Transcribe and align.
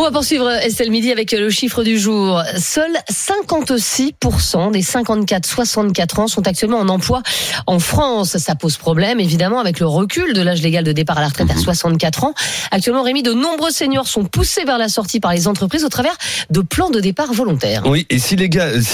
On 0.00 0.04
va 0.04 0.12
poursuivre 0.12 0.48
Estelle 0.50 0.90
Midi 0.90 1.12
avec 1.12 1.30
le 1.32 1.50
chiffre 1.50 1.84
du 1.84 1.98
jour. 1.98 2.42
Seuls 2.56 2.96
56% 3.12 4.72
des 4.72 4.80
54-64 4.80 6.20
ans 6.20 6.26
sont 6.26 6.46
actuellement 6.46 6.78
en 6.78 6.88
emploi 6.88 7.22
en 7.66 7.78
France. 7.78 8.38
Ça 8.38 8.54
pose 8.54 8.78
problème, 8.78 9.20
évidemment, 9.20 9.60
avec 9.60 9.78
le 9.78 9.86
recul 9.86 10.32
de 10.32 10.40
l'âge 10.40 10.62
légal 10.62 10.84
de 10.84 10.92
départ 10.92 11.18
à 11.18 11.20
la 11.20 11.28
retraite 11.28 11.50
à 11.50 11.54
64 11.54 12.24
ans. 12.24 12.32
Actuellement, 12.70 13.02
Rémi, 13.02 13.22
de 13.22 13.34
nombreux 13.34 13.70
seniors 13.70 14.08
sont 14.08 14.24
poussés 14.24 14.64
vers 14.64 14.78
la 14.78 14.88
sortie 14.88 15.20
par 15.20 15.34
les 15.34 15.46
entreprises 15.46 15.84
au 15.84 15.90
travers 15.90 16.16
de 16.48 16.62
plans 16.62 16.88
de 16.88 17.00
départ 17.00 17.34
volontaires. 17.34 17.82
Oui, 17.84 18.06
et 18.08 18.18
si 18.18 18.36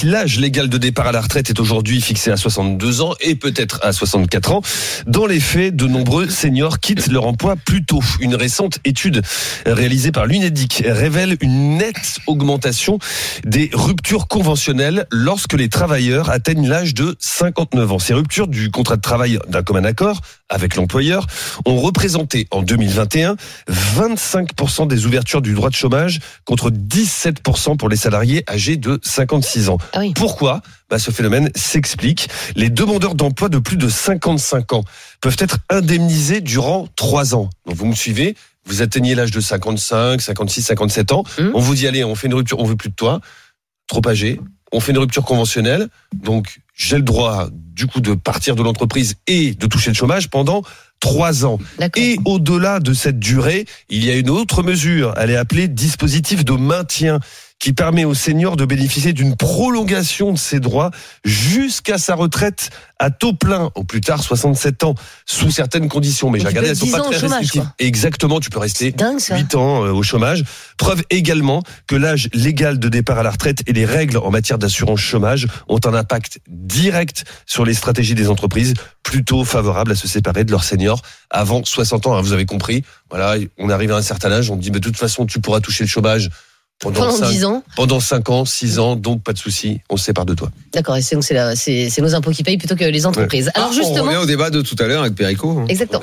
l'âge 0.02 0.40
légal 0.40 0.68
de 0.68 0.76
départ 0.76 1.06
à 1.06 1.12
la 1.12 1.20
retraite 1.20 1.50
est 1.50 1.60
aujourd'hui 1.60 2.00
fixé 2.00 2.32
à 2.32 2.36
62 2.36 3.02
ans 3.02 3.14
et 3.20 3.36
peut-être 3.36 3.78
à 3.84 3.92
64 3.92 4.50
ans, 4.50 4.62
dans 5.06 5.26
les 5.26 5.38
faits, 5.38 5.76
de 5.76 5.86
nombreux 5.86 6.28
seniors 6.28 6.80
quittent 6.80 7.06
leur 7.06 7.28
emploi 7.28 7.54
plus 7.54 7.84
tôt. 7.84 8.02
Une 8.18 8.34
récente 8.34 8.80
étude 8.84 9.22
réalisée 9.66 10.10
par 10.10 10.26
l'UNEDIC 10.26 10.82
révèle 10.96 11.36
une 11.40 11.76
nette 11.76 12.18
augmentation 12.26 12.98
des 13.44 13.70
ruptures 13.72 14.26
conventionnelles 14.28 15.06
lorsque 15.12 15.52
les 15.52 15.68
travailleurs 15.68 16.30
atteignent 16.30 16.68
l'âge 16.68 16.94
de 16.94 17.16
59 17.20 17.92
ans. 17.92 17.98
Ces 17.98 18.14
ruptures 18.14 18.48
du 18.48 18.70
contrat 18.70 18.96
de 18.96 19.02
travail 19.02 19.38
d'un 19.48 19.62
commun 19.62 19.84
accord 19.84 20.20
avec 20.48 20.76
l'employeur 20.76 21.26
ont 21.64 21.76
représenté 21.76 22.46
en 22.50 22.62
2021 22.62 23.36
25% 23.68 24.88
des 24.88 25.06
ouvertures 25.06 25.42
du 25.42 25.54
droit 25.54 25.70
de 25.70 25.74
chômage 25.74 26.20
contre 26.44 26.70
17% 26.70 27.76
pour 27.76 27.88
les 27.88 27.96
salariés 27.96 28.44
âgés 28.48 28.76
de 28.76 28.98
56 29.02 29.68
ans. 29.68 29.78
Ah 29.92 30.00
oui. 30.00 30.12
Pourquoi? 30.14 30.62
Bah, 30.88 30.98
Ce 30.98 31.10
phénomène 31.10 31.50
s'explique. 31.54 32.28
Les 32.54 32.70
demandeurs 32.70 33.14
d'emploi 33.14 33.48
de 33.48 33.58
plus 33.58 33.76
de 33.76 33.88
55 33.88 34.72
ans 34.72 34.84
peuvent 35.20 35.36
être 35.38 35.58
indemnisés 35.68 36.40
durant 36.40 36.86
3 36.96 37.34
ans. 37.34 37.50
Donc 37.66 37.76
vous 37.76 37.86
me 37.86 37.94
suivez 37.94 38.36
vous 38.66 38.82
atteignez 38.82 39.14
l'âge 39.14 39.30
de 39.30 39.40
55, 39.40 40.20
56, 40.20 40.62
57 40.62 41.12
ans. 41.12 41.24
Hum. 41.38 41.52
On 41.54 41.60
vous 41.60 41.74
dit, 41.74 41.86
allez, 41.86 42.04
on 42.04 42.14
fait 42.14 42.26
une 42.26 42.34
rupture, 42.34 42.58
on 42.58 42.64
veut 42.64 42.76
plus 42.76 42.90
de 42.90 42.94
toi. 42.94 43.20
Trop 43.86 44.06
âgé. 44.08 44.40
On 44.72 44.80
fait 44.80 44.92
une 44.92 44.98
rupture 44.98 45.24
conventionnelle. 45.24 45.88
Donc, 46.12 46.58
j'ai 46.74 46.96
le 46.96 47.02
droit, 47.02 47.48
du 47.52 47.86
coup, 47.86 48.00
de 48.00 48.14
partir 48.14 48.56
de 48.56 48.62
l'entreprise 48.62 49.14
et 49.26 49.54
de 49.54 49.66
toucher 49.66 49.90
le 49.90 49.94
chômage 49.94 50.28
pendant 50.28 50.62
trois 51.00 51.44
ans. 51.44 51.58
Et 51.96 52.18
au-delà 52.24 52.80
de 52.80 52.92
cette 52.92 53.18
durée, 53.18 53.64
il 53.88 54.04
y 54.04 54.10
a 54.10 54.16
une 54.16 54.30
autre 54.30 54.62
mesure. 54.62 55.14
Elle 55.16 55.30
est 55.30 55.36
appelée 55.36 55.68
dispositif 55.68 56.44
de 56.44 56.52
maintien 56.52 57.20
qui 57.58 57.72
permet 57.72 58.04
aux 58.04 58.14
seniors 58.14 58.56
de 58.56 58.64
bénéficier 58.64 59.12
d'une 59.12 59.36
prolongation 59.36 60.32
de 60.32 60.38
ses 60.38 60.60
droits 60.60 60.90
jusqu'à 61.24 61.98
sa 61.98 62.14
retraite 62.14 62.70
à 62.98 63.10
taux 63.10 63.32
plein, 63.34 63.70
au 63.74 63.84
plus 63.84 64.00
tard 64.00 64.22
67 64.22 64.84
ans, 64.84 64.94
sous 65.26 65.50
certaines 65.50 65.88
conditions. 65.88 66.30
Mais 66.30 66.40
j'ai 66.40 66.46
regardé, 66.46 66.70
elles 66.70 66.76
sont 66.76 66.86
10 66.86 66.92
pas 66.92 67.00
ans 67.00 67.08
au 67.08 67.10
très 67.10 67.20
chômage, 67.20 67.38
restrictives. 67.40 67.62
quoi. 67.62 67.74
Exactement, 67.78 68.40
tu 68.40 68.50
peux 68.50 68.58
rester 68.58 68.92
Dingue 68.92 69.18
ça. 69.18 69.36
8 69.36 69.54
ans 69.54 69.84
euh, 69.84 69.92
au 69.92 70.02
chômage. 70.02 70.44
Preuve 70.78 71.02
également 71.10 71.62
que 71.86 71.96
l'âge 71.96 72.28
légal 72.32 72.78
de 72.78 72.88
départ 72.88 73.18
à 73.18 73.22
la 73.22 73.30
retraite 73.30 73.62
et 73.66 73.72
les 73.72 73.84
règles 73.84 74.16
en 74.18 74.30
matière 74.30 74.58
d'assurance 74.58 75.00
chômage 75.00 75.46
ont 75.68 75.80
un 75.84 75.94
impact 75.94 76.40
direct 76.48 77.24
sur 77.46 77.64
les 77.64 77.74
stratégies 77.74 78.14
des 78.14 78.28
entreprises, 78.28 78.74
plutôt 79.02 79.44
favorables 79.44 79.92
à 79.92 79.96
se 79.96 80.08
séparer 80.08 80.44
de 80.44 80.50
leurs 80.50 80.64
seniors 80.64 81.02
avant 81.30 81.64
60 81.64 82.06
ans. 82.06 82.16
hein, 82.16 82.20
vous 82.22 82.32
avez 82.32 82.46
compris? 82.46 82.82
Voilà, 83.10 83.36
on 83.58 83.68
arrive 83.70 83.92
à 83.92 83.96
un 83.96 84.02
certain 84.02 84.32
âge, 84.32 84.50
on 84.50 84.56
dit, 84.56 84.70
mais 84.70 84.80
de 84.80 84.84
toute 84.84 84.96
façon, 84.96 85.26
tu 85.26 85.40
pourras 85.40 85.60
toucher 85.60 85.84
le 85.84 85.88
chômage 85.88 86.30
pendant, 86.78 87.00
Pendant 87.00 87.16
5, 87.16 87.30
10 87.30 87.44
ans. 87.46 87.62
pendant 87.74 88.00
5 88.00 88.28
ans, 88.30 88.44
6 88.44 88.78
ans, 88.78 88.96
donc 88.96 89.22
pas 89.22 89.32
de 89.32 89.38
souci, 89.38 89.80
on 89.88 89.96
se 89.96 90.04
sépare 90.04 90.26
de 90.26 90.34
toi. 90.34 90.50
D'accord. 90.74 90.96
Et 90.96 91.02
c'est 91.02 91.14
donc 91.14 91.24
c'est 91.24 92.00
nos 92.00 92.14
impôts 92.14 92.32
qui 92.32 92.42
payent 92.42 92.58
plutôt 92.58 92.76
que 92.76 92.84
les 92.84 93.06
entreprises. 93.06 93.50
Alors 93.54 93.68
Ah, 93.68 93.72
On 93.72 93.74
justement. 93.74 94.04
revient 94.04 94.16
au 94.18 94.26
débat 94.26 94.50
de 94.50 94.60
tout 94.60 94.76
à 94.78 94.86
l'heure 94.86 95.00
avec 95.02 95.14
Perico. 95.14 95.50
hein. 95.58 95.64
Exactement. 95.68 96.00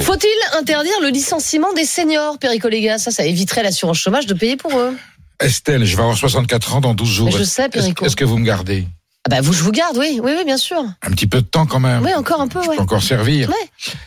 Faut-il 0.00 0.58
interdire 0.58 0.94
le 1.02 1.08
licenciement 1.08 1.72
des 1.74 1.84
seniors, 1.84 2.38
Perico 2.38 2.68
les 2.68 2.80
gars? 2.80 2.98
Ça, 2.98 3.10
ça 3.10 3.24
éviterait 3.26 3.62
l'assurance 3.62 3.98
chômage 3.98 4.26
de 4.26 4.34
payer 4.34 4.56
pour 4.56 4.76
eux. 4.78 4.96
Estelle, 5.40 5.84
je 5.84 5.94
vais 5.94 6.02
avoir 6.02 6.16
64 6.16 6.76
ans 6.76 6.80
dans 6.80 6.94
12 6.94 7.08
jours. 7.08 7.26
Mais 7.26 7.38
je 7.38 7.44
sais, 7.44 7.68
Perico. 7.68 8.04
est-ce 8.06 8.16
que 8.16 8.24
vous 8.24 8.38
me 8.38 8.44
gardez? 8.46 8.86
Ah 9.26 9.30
bah 9.30 9.40
vous, 9.42 9.52
je 9.52 9.62
vous 9.62 9.72
garde, 9.72 9.96
oui, 9.98 10.20
oui, 10.22 10.32
oui, 10.36 10.44
bien 10.44 10.56
sûr. 10.56 10.78
Un 11.02 11.10
petit 11.10 11.26
peu 11.26 11.42
de 11.42 11.46
temps 11.46 11.66
quand 11.66 11.80
même. 11.80 12.02
Oui, 12.02 12.14
encore 12.14 12.40
un 12.40 12.48
peu, 12.48 12.62
Je 12.62 12.68
ouais. 12.70 12.76
peux 12.76 12.82
encore 12.82 13.02
servir. 13.02 13.48
Ouais. 13.50 13.54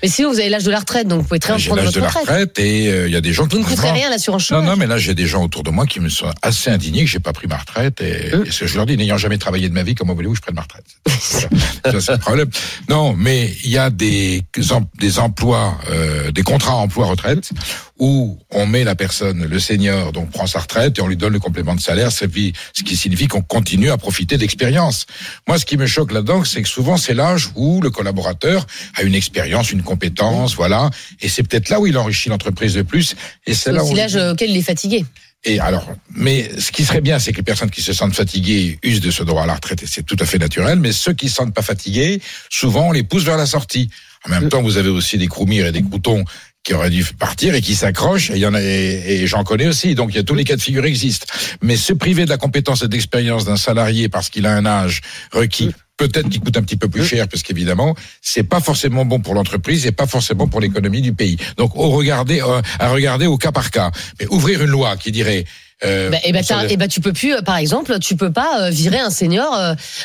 Mais 0.03 0.09
sinon, 0.09 0.31
vous 0.31 0.39
avez 0.39 0.49
l'âge 0.49 0.63
de 0.63 0.71
la 0.71 0.79
retraite, 0.79 1.07
donc 1.07 1.21
vous 1.21 1.27
pouvez 1.27 1.39
très 1.39 1.55
bien 1.55 1.65
prendre 1.65 1.77
l'âge 1.81 1.85
votre 1.93 1.97
de 1.97 2.01
la 2.03 2.07
retraite. 2.09 2.27
retraite 2.27 2.59
et 2.59 2.87
euh, 2.89 3.07
il 3.07 3.13
y 3.13 3.15
a 3.15 3.21
des 3.21 3.31
gens 3.33 3.47
qui 3.47 3.55
Vous 3.57 3.63
ne 3.69 3.75
demandent- 3.75 3.93
rien 3.93 4.09
l'assurance 4.09 4.51
Non, 4.51 4.57
chômage. 4.57 4.69
non, 4.69 4.75
mais 4.77 4.87
là, 4.87 4.97
j'ai 4.97 5.13
des 5.15 5.27
gens 5.27 5.43
autour 5.43 5.63
de 5.63 5.69
moi 5.69 5.85
qui 5.85 5.99
me 5.99 6.09
sont 6.09 6.29
assez 6.41 6.69
indignés 6.69 7.05
que 7.05 7.09
j'ai 7.09 7.19
pas 7.19 7.31
pris 7.33 7.47
ma 7.47 7.57
retraite 7.57 8.01
et, 8.01 8.31
et 8.45 8.51
ce 8.51 8.61
que 8.61 8.67
je 8.67 8.75
leur 8.75 8.85
dis, 8.85 8.97
n'ayant 8.97 9.17
jamais 9.17 9.37
travaillé 9.37 9.69
de 9.69 9.73
ma 9.73 9.83
vie, 9.83 9.95
comment 9.95 10.13
voulez-vous 10.13 10.33
que 10.33 10.37
je 10.37 10.41
prenne 10.41 10.55
ma 10.55 10.61
retraite? 10.63 10.85
Ça, 11.21 11.99
c'est 12.01 12.11
le 12.11 12.17
problème. 12.17 12.49
Non, 12.89 13.13
mais 13.13 13.53
il 13.63 13.71
y 13.71 13.77
a 13.77 13.89
des, 13.89 14.41
des 14.99 15.19
emplois, 15.19 15.77
euh, 15.89 16.31
des 16.31 16.43
contrats 16.43 16.75
emploi-retraite 16.75 17.49
où 17.99 18.39
on 18.49 18.65
met 18.65 18.83
la 18.83 18.95
personne, 18.95 19.45
le 19.45 19.59
senior, 19.59 20.11
donc 20.11 20.31
prend 20.31 20.47
sa 20.47 20.59
retraite 20.59 20.97
et 20.97 21.01
on 21.01 21.07
lui 21.07 21.17
donne 21.17 21.33
le 21.33 21.39
complément 21.39 21.75
de 21.75 21.79
salaire, 21.81 22.11
ce 22.11 22.25
qui 22.25 22.95
signifie 22.97 23.27
qu'on 23.27 23.43
continue 23.43 23.91
à 23.91 23.97
profiter 23.97 24.37
d'expérience. 24.39 25.05
Moi, 25.47 25.59
ce 25.59 25.65
qui 25.65 25.77
me 25.77 25.85
choque 25.85 26.11
là-dedans, 26.11 26.43
c'est 26.43 26.63
que 26.63 26.67
souvent 26.67 26.97
c'est 26.97 27.13
l'âge 27.13 27.49
où 27.55 27.79
le 27.79 27.91
collaborateur 27.91 28.65
a 28.95 29.03
une 29.03 29.13
expérience, 29.13 29.60
une 29.63 29.83
compétence, 29.83 30.55
voilà, 30.55 30.89
et 31.21 31.29
c'est 31.29 31.43
peut-être 31.43 31.69
là 31.69 31.79
où 31.79 31.87
il 31.87 31.97
enrichit 31.97 32.29
l'entreprise 32.29 32.73
de 32.73 32.81
plus. 32.81 33.15
Et 33.45 33.53
c'est 33.53 33.71
là 33.71 33.83
où 33.83 33.93
l'âge 33.93 34.15
auquel 34.15 34.51
il 34.51 34.57
est 34.57 34.61
fatigué. 34.61 35.05
et 35.43 35.59
alors, 35.59 35.87
mais 36.15 36.49
ce 36.59 36.71
qui 36.71 36.85
serait 36.85 37.01
bien, 37.01 37.19
c'est 37.19 37.31
que 37.31 37.37
les 37.37 37.43
personnes 37.43 37.71
qui 37.71 37.81
se 37.81 37.93
sentent 37.93 38.15
fatiguées 38.15 38.79
usent 38.83 39.01
de 39.01 39.11
ce 39.11 39.23
droit 39.23 39.43
à 39.43 39.45
la 39.45 39.55
retraite, 39.55 39.83
et 39.83 39.87
c'est 39.87 40.03
tout 40.03 40.17
à 40.19 40.25
fait 40.25 40.37
naturel. 40.37 40.79
Mais 40.79 40.91
ceux 40.91 41.13
qui 41.13 41.25
ne 41.25 41.29
se 41.29 41.35
sentent 41.35 41.53
pas 41.53 41.61
fatigués, 41.61 42.21
souvent, 42.49 42.89
on 42.89 42.91
les 42.91 43.03
pousse 43.03 43.23
vers 43.23 43.37
la 43.37 43.45
sortie. 43.45 43.89
En 44.25 44.29
même 44.29 44.49
temps, 44.49 44.61
vous 44.61 44.77
avez 44.77 44.89
aussi 44.89 45.17
des 45.17 45.27
croumirs 45.27 45.65
et 45.65 45.71
des 45.71 45.81
croutons 45.81 46.23
qui 46.63 46.75
auraient 46.75 46.91
dû 46.91 47.03
partir 47.03 47.55
et 47.55 47.61
qui 47.61 47.73
s'accrochent. 47.73 48.29
Et 48.29 48.35
il 48.35 48.39
y 48.39 48.45
en 48.45 48.53
a, 48.53 48.61
et, 48.61 49.23
et 49.23 49.27
j'en 49.27 49.43
connais 49.43 49.67
aussi. 49.67 49.95
Donc, 49.95 50.11
il 50.11 50.17
y 50.17 50.19
a 50.19 50.23
tous 50.23 50.35
les 50.35 50.43
cas 50.43 50.55
de 50.55 50.61
figure 50.61 50.85
existent. 50.85 51.25
Mais 51.63 51.75
se 51.75 51.91
priver 51.93 52.25
de 52.25 52.29
la 52.29 52.37
compétence 52.37 52.83
et 52.83 52.87
d'expérience 52.87 53.45
d'un 53.45 53.57
salarié 53.57 54.09
parce 54.09 54.29
qu'il 54.29 54.45
a 54.45 54.55
un 54.55 54.67
âge 54.67 55.01
requis, 55.31 55.71
peut-être 56.07 56.29
qu'il 56.29 56.41
coûte 56.41 56.57
un 56.57 56.61
petit 56.63 56.75
peu 56.77 56.87
plus 56.89 57.03
cher, 57.05 57.27
parce 57.27 57.43
qu'évidemment, 57.43 57.95
c'est 58.21 58.43
pas 58.43 58.59
forcément 58.59 59.05
bon 59.05 59.19
pour 59.19 59.33
l'entreprise 59.33 59.85
et 59.85 59.91
pas 59.91 60.07
forcément 60.07 60.47
pour 60.47 60.59
l'économie 60.61 61.01
du 61.01 61.13
pays. 61.13 61.37
Donc, 61.57 61.75
au 61.75 61.89
regarder, 61.91 62.41
euh, 62.41 62.61
à 62.79 62.89
regarder 62.89 63.25
au 63.27 63.37
cas 63.37 63.51
par 63.51 63.71
cas. 63.71 63.91
Mais 64.19 64.27
ouvrir 64.29 64.61
une 64.63 64.69
loi 64.69 64.97
qui 64.97 65.11
dirait, 65.11 65.45
euh, 65.83 66.09
Bah, 66.11 66.17
et 66.23 66.31
bah, 66.31 66.41
t'as- 66.47 66.63
laisse- 66.63 66.71
et 66.71 66.77
bah, 66.77 66.87
tu 66.87 67.01
peux 67.01 67.11
plus, 67.13 67.33
euh, 67.33 67.41
par 67.41 67.57
exemple, 67.57 67.97
tu 67.99 68.15
peux 68.15 68.31
pas 68.31 68.61
euh, 68.67 68.69
virer 68.69 68.99
un 68.99 69.09
senior 69.09 69.51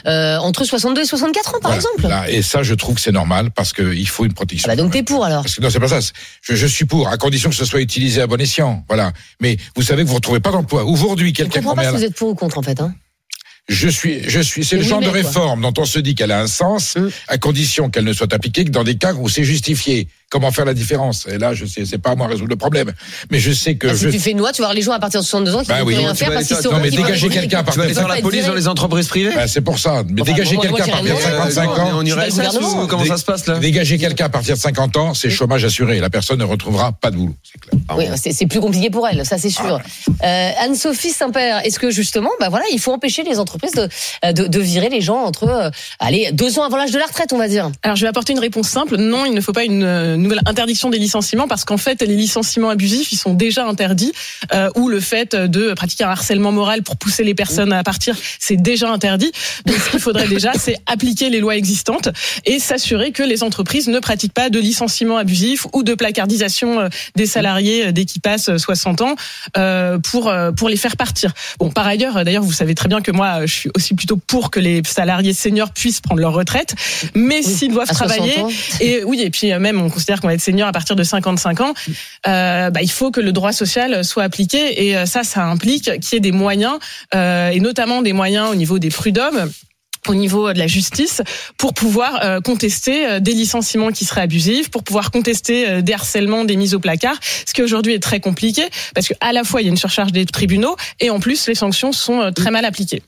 euh, 0.06 0.38
entre 0.38 0.64
62 0.64 1.02
et 1.02 1.04
64 1.04 1.48
ans, 1.50 1.52
par 1.60 1.72
voilà. 1.72 1.76
exemple. 1.76 2.08
Là, 2.08 2.30
et 2.30 2.40
ça, 2.42 2.62
je 2.62 2.72
trouve 2.74 2.94
que 2.94 3.00
c'est 3.00 3.12
normal 3.12 3.50
parce 3.50 3.72
qu'il 3.74 4.08
faut 4.08 4.24
une 4.24 4.32
protection. 4.32 4.66
Ah 4.70 4.74
bah, 4.74 4.82
donc 4.82 4.92
t'es 4.92 5.02
pour 5.02 5.24
alors. 5.24 5.42
Parce 5.42 5.54
que 5.56 5.60
non, 5.62 5.68
c'est 5.70 5.80
pas 5.80 5.88
ça. 5.88 5.98
Je, 6.42 6.54
je 6.54 6.66
suis 6.66 6.84
pour, 6.86 7.08
à 7.08 7.16
condition 7.18 7.50
que 7.50 7.56
ce 7.56 7.64
soit 7.66 7.80
utilisé 7.80 8.22
à 8.22 8.26
bon 8.26 8.40
escient. 8.40 8.84
Voilà. 8.88 9.12
Mais 9.40 9.56
vous 9.74 9.82
savez 9.82 10.02
que 10.02 10.06
vous 10.08 10.14
ne 10.14 10.18
retrouvez 10.18 10.40
pas 10.40 10.50
d'emploi. 10.52 10.84
Aujourd'hui, 10.84 11.28
Je 11.28 11.34
quelqu'un 11.34 11.60
comprends 11.60 11.74
qu'on 11.74 11.80
met 11.80 11.86
pas 11.86 11.90
si 11.92 11.96
vous 11.98 12.04
êtes 12.04 12.14
pour 12.16 12.28
ou 12.30 12.34
contre 12.34 12.56
en 12.58 12.62
fait. 12.62 12.80
Hein. 12.80 12.94
Je 13.68 13.88
suis, 13.88 14.20
je 14.28 14.40
suis, 14.40 14.64
c'est 14.64 14.76
le 14.76 14.82
oui, 14.82 14.88
genre 14.88 15.00
de 15.00 15.06
quoi. 15.06 15.14
réforme 15.14 15.62
dont 15.62 15.74
on 15.78 15.84
se 15.84 15.98
dit 15.98 16.14
qu'elle 16.14 16.30
a 16.30 16.40
un 16.40 16.46
sens, 16.46 16.94
Mm. 16.96 17.08
à 17.28 17.38
condition 17.38 17.90
qu'elle 17.90 18.04
ne 18.04 18.12
soit 18.12 18.32
appliquée 18.32 18.64
que 18.64 18.70
dans 18.70 18.84
des 18.84 18.96
cas 18.96 19.12
où 19.14 19.28
c'est 19.28 19.42
justifié. 19.44 20.06
Comment 20.28 20.50
faire 20.50 20.64
la 20.64 20.74
différence 20.74 21.26
Et 21.30 21.38
là, 21.38 21.54
je 21.54 21.64
sais, 21.66 21.84
c'est 21.86 21.98
pas 21.98 22.10
à 22.10 22.14
moi 22.16 22.26
de 22.26 22.32
résoudre 22.32 22.50
le 22.50 22.56
problème. 22.56 22.92
Mais 23.30 23.38
je 23.38 23.52
sais 23.52 23.76
que 23.76 23.86
Ah, 23.86 23.94
je. 23.94 24.08
si 24.10 24.16
tu 24.16 24.20
fais 24.20 24.32
une 24.32 24.38
loi, 24.38 24.50
tu 24.52 24.60
vas 24.60 24.66
voir 24.68 24.74
les 24.74 24.82
gens 24.82 24.90
à 24.90 24.98
partir 24.98 25.20
de 25.20 25.24
62 25.24 25.54
ans 25.54 25.60
qui 25.62 25.68
Bah 25.68 25.78
ne 25.78 25.84
oui, 25.84 25.94
rien 25.94 26.10
tu 26.12 26.16
faire 26.18 26.32
parce 26.32 26.46
qu'ils 26.48 26.56
sont 26.56 26.72
non, 26.72 26.80
mais 26.82 26.90
dégager 26.90 27.28
quelqu'un 27.28 27.62
peuvent 27.62 27.78
la 28.08 28.20
police 28.20 28.46
dans 28.46 28.54
les 28.54 28.66
entreprises 28.66 29.06
privées 29.06 29.30
Bah, 29.34 29.46
c'est 29.46 29.60
pour 29.60 29.78
ça. 29.78 30.02
Mais 30.08 30.22
dégager 30.22 30.56
quelqu'un 30.56 30.82
à 30.84 30.86
partir 30.88 31.02
de 31.02 31.08
rien 31.08 31.14
à 31.14 31.48
dire. 31.48 31.54
55 31.54 31.78
ans. 31.78 31.90
On 31.94 32.04
irait 32.04 32.28
comment 32.88 33.04
ça 33.04 33.16
se 33.18 33.24
passe 33.24 33.46
là 33.46 33.58
Dégager 33.60 33.98
quelqu'un 33.98 34.24
à 34.24 34.28
partir 34.28 34.56
de 34.56 34.60
50 34.60 34.96
ans, 34.96 35.14
c'est 35.14 35.30
chômage 35.30 35.64
assuré. 35.64 36.00
La 36.00 36.10
personne 36.10 36.40
ne 36.40 36.44
retrouvera 36.44 36.90
pas 36.92 37.12
de 37.12 37.16
boulot. 37.16 37.34
C'est 37.44 37.60
clair. 37.60 37.80
Oui, 37.96 38.06
c'est 38.32 38.46
plus 38.46 38.60
compliqué 38.60 38.90
pour 38.90 39.06
elle, 39.06 39.24
ça 39.24 39.38
c'est 39.38 39.50
sûr. 39.50 39.78
Euh, 40.24 40.50
Anne-Sophie 40.60 41.10
Saint-Père, 41.10 41.64
est-ce 41.64 41.78
que 41.78 41.90
justement, 41.90 42.30
bah 42.40 42.48
voilà, 42.48 42.64
il 42.72 42.80
faut 42.80 42.92
empêcher 42.92 43.22
les 43.22 43.38
entreprises 43.38 43.72
de, 43.74 43.88
de, 44.32 44.46
de 44.48 44.58
virer 44.60 44.88
les 44.88 45.00
gens 45.00 45.18
entre, 45.22 45.44
euh, 45.48 45.70
allez, 46.00 46.30
deux 46.32 46.58
ans 46.58 46.64
avant 46.64 46.78
l'âge 46.78 46.90
de 46.90 46.98
la 46.98 47.06
retraite, 47.06 47.32
on 47.32 47.38
va 47.38 47.46
dire? 47.46 47.70
Alors 47.84 47.94
je 47.96 48.02
vais 48.02 48.08
apporter 48.08 48.32
une 48.32 48.40
réponse 48.40 48.68
simple. 48.68 48.96
Non, 48.96 49.24
il 49.24 49.32
ne 49.32 49.40
faut 49.40 49.52
pas 49.52 49.64
une 49.64 49.84
euh, 49.84 50.15
nouvelle 50.22 50.42
interdiction 50.46 50.90
des 50.90 50.98
licenciements 50.98 51.48
parce 51.48 51.64
qu'en 51.64 51.76
fait 51.76 52.02
les 52.02 52.16
licenciements 52.16 52.70
abusifs 52.70 53.12
ils 53.12 53.16
sont 53.16 53.34
déjà 53.34 53.66
interdits 53.66 54.12
euh, 54.52 54.68
ou 54.76 54.88
le 54.88 55.00
fait 55.00 55.34
de 55.34 55.74
pratiquer 55.74 56.04
un 56.04 56.10
harcèlement 56.10 56.52
moral 56.52 56.82
pour 56.82 56.96
pousser 56.96 57.24
les 57.24 57.34
personnes 57.34 57.72
à 57.72 57.82
partir 57.82 58.16
c'est 58.38 58.56
déjà 58.56 58.90
interdit. 58.90 59.32
Donc 59.64 59.76
ce 59.76 59.90
qu'il 59.90 60.00
faudrait 60.00 60.28
déjà 60.28 60.52
c'est 60.58 60.76
appliquer 60.86 61.30
les 61.30 61.40
lois 61.40 61.56
existantes 61.56 62.08
et 62.44 62.58
s'assurer 62.58 63.12
que 63.12 63.22
les 63.22 63.42
entreprises 63.42 63.88
ne 63.88 63.98
pratiquent 63.98 64.34
pas 64.34 64.50
de 64.50 64.58
licenciements 64.58 65.16
abusifs 65.16 65.66
ou 65.72 65.82
de 65.82 65.94
placardisation 65.94 66.80
euh, 66.80 66.88
des 67.14 67.26
salariés 67.26 67.86
euh, 67.86 67.92
dès 67.92 68.04
qu'ils 68.04 68.20
passent 68.20 68.48
euh, 68.48 68.58
60 68.58 69.02
ans 69.02 69.14
euh, 69.56 69.98
pour 69.98 70.32
pour 70.56 70.68
les 70.68 70.76
faire 70.76 70.96
partir. 70.96 71.32
Bon 71.58 71.70
par 71.70 71.86
ailleurs 71.86 72.24
d'ailleurs 72.24 72.42
vous 72.42 72.52
savez 72.52 72.74
très 72.74 72.88
bien 72.88 73.00
que 73.00 73.10
moi 73.10 73.46
je 73.46 73.52
suis 73.52 73.70
aussi 73.74 73.94
plutôt 73.94 74.16
pour 74.16 74.50
que 74.50 74.60
les 74.60 74.82
salariés 74.84 75.32
seniors 75.32 75.70
puissent 75.70 76.00
prendre 76.00 76.20
leur 76.20 76.32
retraite 76.32 76.74
mais 77.14 77.42
s'ils 77.42 77.72
doivent 77.72 77.90
À 77.90 77.94
60 77.94 78.08
travailler 78.08 78.40
ans. 78.40 78.50
et 78.80 79.04
oui, 79.04 79.20
et 79.22 79.30
puis 79.30 79.52
même 79.58 79.80
on 79.80 79.88
considère 79.90 80.05
qu'on 80.20 80.28
va 80.28 80.34
être 80.34 80.40
senior 80.40 80.68
à 80.68 80.72
partir 80.72 80.96
de 80.96 81.02
55 81.02 81.60
ans. 81.60 81.74
Euh, 82.26 82.70
bah, 82.70 82.82
il 82.82 82.90
faut 82.90 83.10
que 83.10 83.20
le 83.20 83.32
droit 83.32 83.52
social 83.52 84.04
soit 84.04 84.22
appliqué 84.22 84.86
et 84.86 84.96
euh, 84.96 85.06
ça, 85.06 85.24
ça 85.24 85.44
implique 85.44 85.84
qu'il 86.00 86.14
y 86.14 86.16
ait 86.16 86.20
des 86.20 86.32
moyens 86.32 86.78
euh, 87.14 87.50
et 87.50 87.60
notamment 87.60 88.02
des 88.02 88.12
moyens 88.12 88.50
au 88.50 88.54
niveau 88.54 88.78
des 88.78 88.90
prud'hommes 88.90 89.50
au 90.08 90.14
niveau 90.14 90.52
de 90.52 90.58
la 90.58 90.66
justice 90.66 91.22
pour 91.58 91.74
pouvoir 91.74 92.20
euh, 92.24 92.40
contester 92.40 93.06
euh, 93.06 93.20
des 93.20 93.32
licenciements 93.32 93.90
qui 93.90 94.04
seraient 94.04 94.22
abusifs, 94.22 94.70
pour 94.70 94.82
pouvoir 94.82 95.10
contester 95.10 95.68
euh, 95.68 95.82
des 95.82 95.92
harcèlements, 95.92 96.44
des 96.44 96.56
mises 96.56 96.74
au 96.74 96.80
placard, 96.80 97.16
ce 97.46 97.52
qui 97.52 97.62
aujourd'hui 97.62 97.94
est 97.94 98.02
très 98.02 98.20
compliqué 98.20 98.62
parce 98.94 99.08
qu'à 99.08 99.32
la 99.32 99.44
fois 99.44 99.60
il 99.60 99.64
y 99.64 99.68
a 99.68 99.70
une 99.70 99.76
surcharge 99.76 100.12
des 100.12 100.26
tribunaux 100.26 100.76
et 101.00 101.10
en 101.10 101.20
plus 101.20 101.46
les 101.48 101.54
sanctions 101.54 101.92
sont 101.92 102.20
euh, 102.20 102.30
très 102.30 102.50
mal 102.50 102.64
appliquées. 102.64 103.02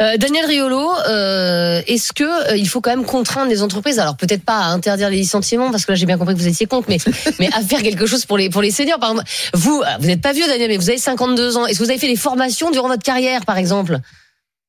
Euh, 0.00 0.16
Daniel 0.16 0.44
Riolo, 0.46 0.90
euh, 1.08 1.80
est-ce 1.86 2.12
que 2.12 2.24
euh, 2.52 2.56
il 2.56 2.68
faut 2.68 2.80
quand 2.80 2.90
même 2.90 3.04
contraindre 3.04 3.48
les 3.50 3.62
entreprises? 3.62 3.98
Alors 3.98 4.16
peut-être 4.16 4.44
pas 4.44 4.58
à 4.58 4.66
interdire 4.70 5.08
les 5.10 5.16
licenciements 5.18 5.70
parce 5.70 5.84
que 5.86 5.92
là 5.92 5.96
j'ai 5.96 6.06
bien 6.06 6.18
compris 6.18 6.34
que 6.34 6.40
vous 6.40 6.48
étiez 6.48 6.66
contre, 6.66 6.88
mais 6.88 6.98
mais 7.38 7.48
à 7.52 7.60
faire 7.62 7.82
quelque 7.82 8.06
chose 8.06 8.24
pour 8.26 8.38
les 8.38 8.50
pour 8.50 8.62
les 8.62 8.70
seniors. 8.70 8.98
Par 8.98 9.10
exemple, 9.12 9.28
vous, 9.54 9.82
euh, 9.82 9.90
vous 10.00 10.06
n'êtes 10.06 10.20
pas 10.22 10.32
vieux 10.32 10.46
Daniel, 10.46 10.68
mais 10.68 10.76
vous 10.76 10.88
avez 10.88 10.98
52 10.98 11.56
ans. 11.56 11.66
Est-ce 11.66 11.78
que 11.78 11.84
vous 11.84 11.90
avez 11.90 11.98
fait 11.98 12.08
des 12.08 12.16
formations 12.16 12.70
durant 12.70 12.88
votre 12.88 13.02
carrière, 13.02 13.44
par 13.44 13.56
exemple? 13.58 13.98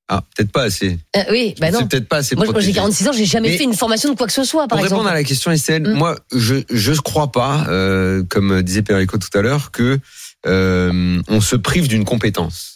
Ah, 0.10 0.22
peut-être 0.36 0.51
pas 0.51 0.63
assez. 0.63 1.00
Euh, 1.16 1.22
Oui, 1.31 1.56
bah 1.60 1.72
non. 1.72 1.80
C'est 1.80 1.88
peut-être 1.90 2.10
pas 2.10 2.18
assez. 2.18 2.36
Moi, 2.36 2.45
j'ai 2.45 2.51
protégé. 2.51 2.74
46 2.74 3.07
ans, 3.07 3.12
j'ai 3.13 3.25
jamais 3.25 3.50
Mais- 3.50 3.57
fait 3.57 3.63
une 3.63 3.74
formation 3.74 4.10
de 4.12 4.16
quoi 4.18 4.28
que 4.28 4.34
ce 4.34 4.44
soit, 4.44 4.68
par 4.68 4.78
Pour 4.78 4.86
exemple. 4.86 5.00
répondre 5.00 5.10
à 5.10 5.13
la 5.13 5.24
question, 5.24 5.50
Estelle, 5.50 5.84
Mm. 5.88 5.94
moi, 5.94 6.18
je 6.36 6.56
je 6.69 6.92
crois 6.94 7.31
pas, 7.31 7.66
euh, 7.69 8.22
comme 8.30 8.62
disait 8.62 8.81
Perico 8.81 9.18
tout 9.18 9.36
à 9.38 9.42
l'heure, 9.42 9.72
que 9.72 9.98
euh, 10.45 11.22
on 11.30 11.40
se 11.42 11.56
prive 11.56 11.88
d'une 11.88 12.04
compétence. 12.04 12.73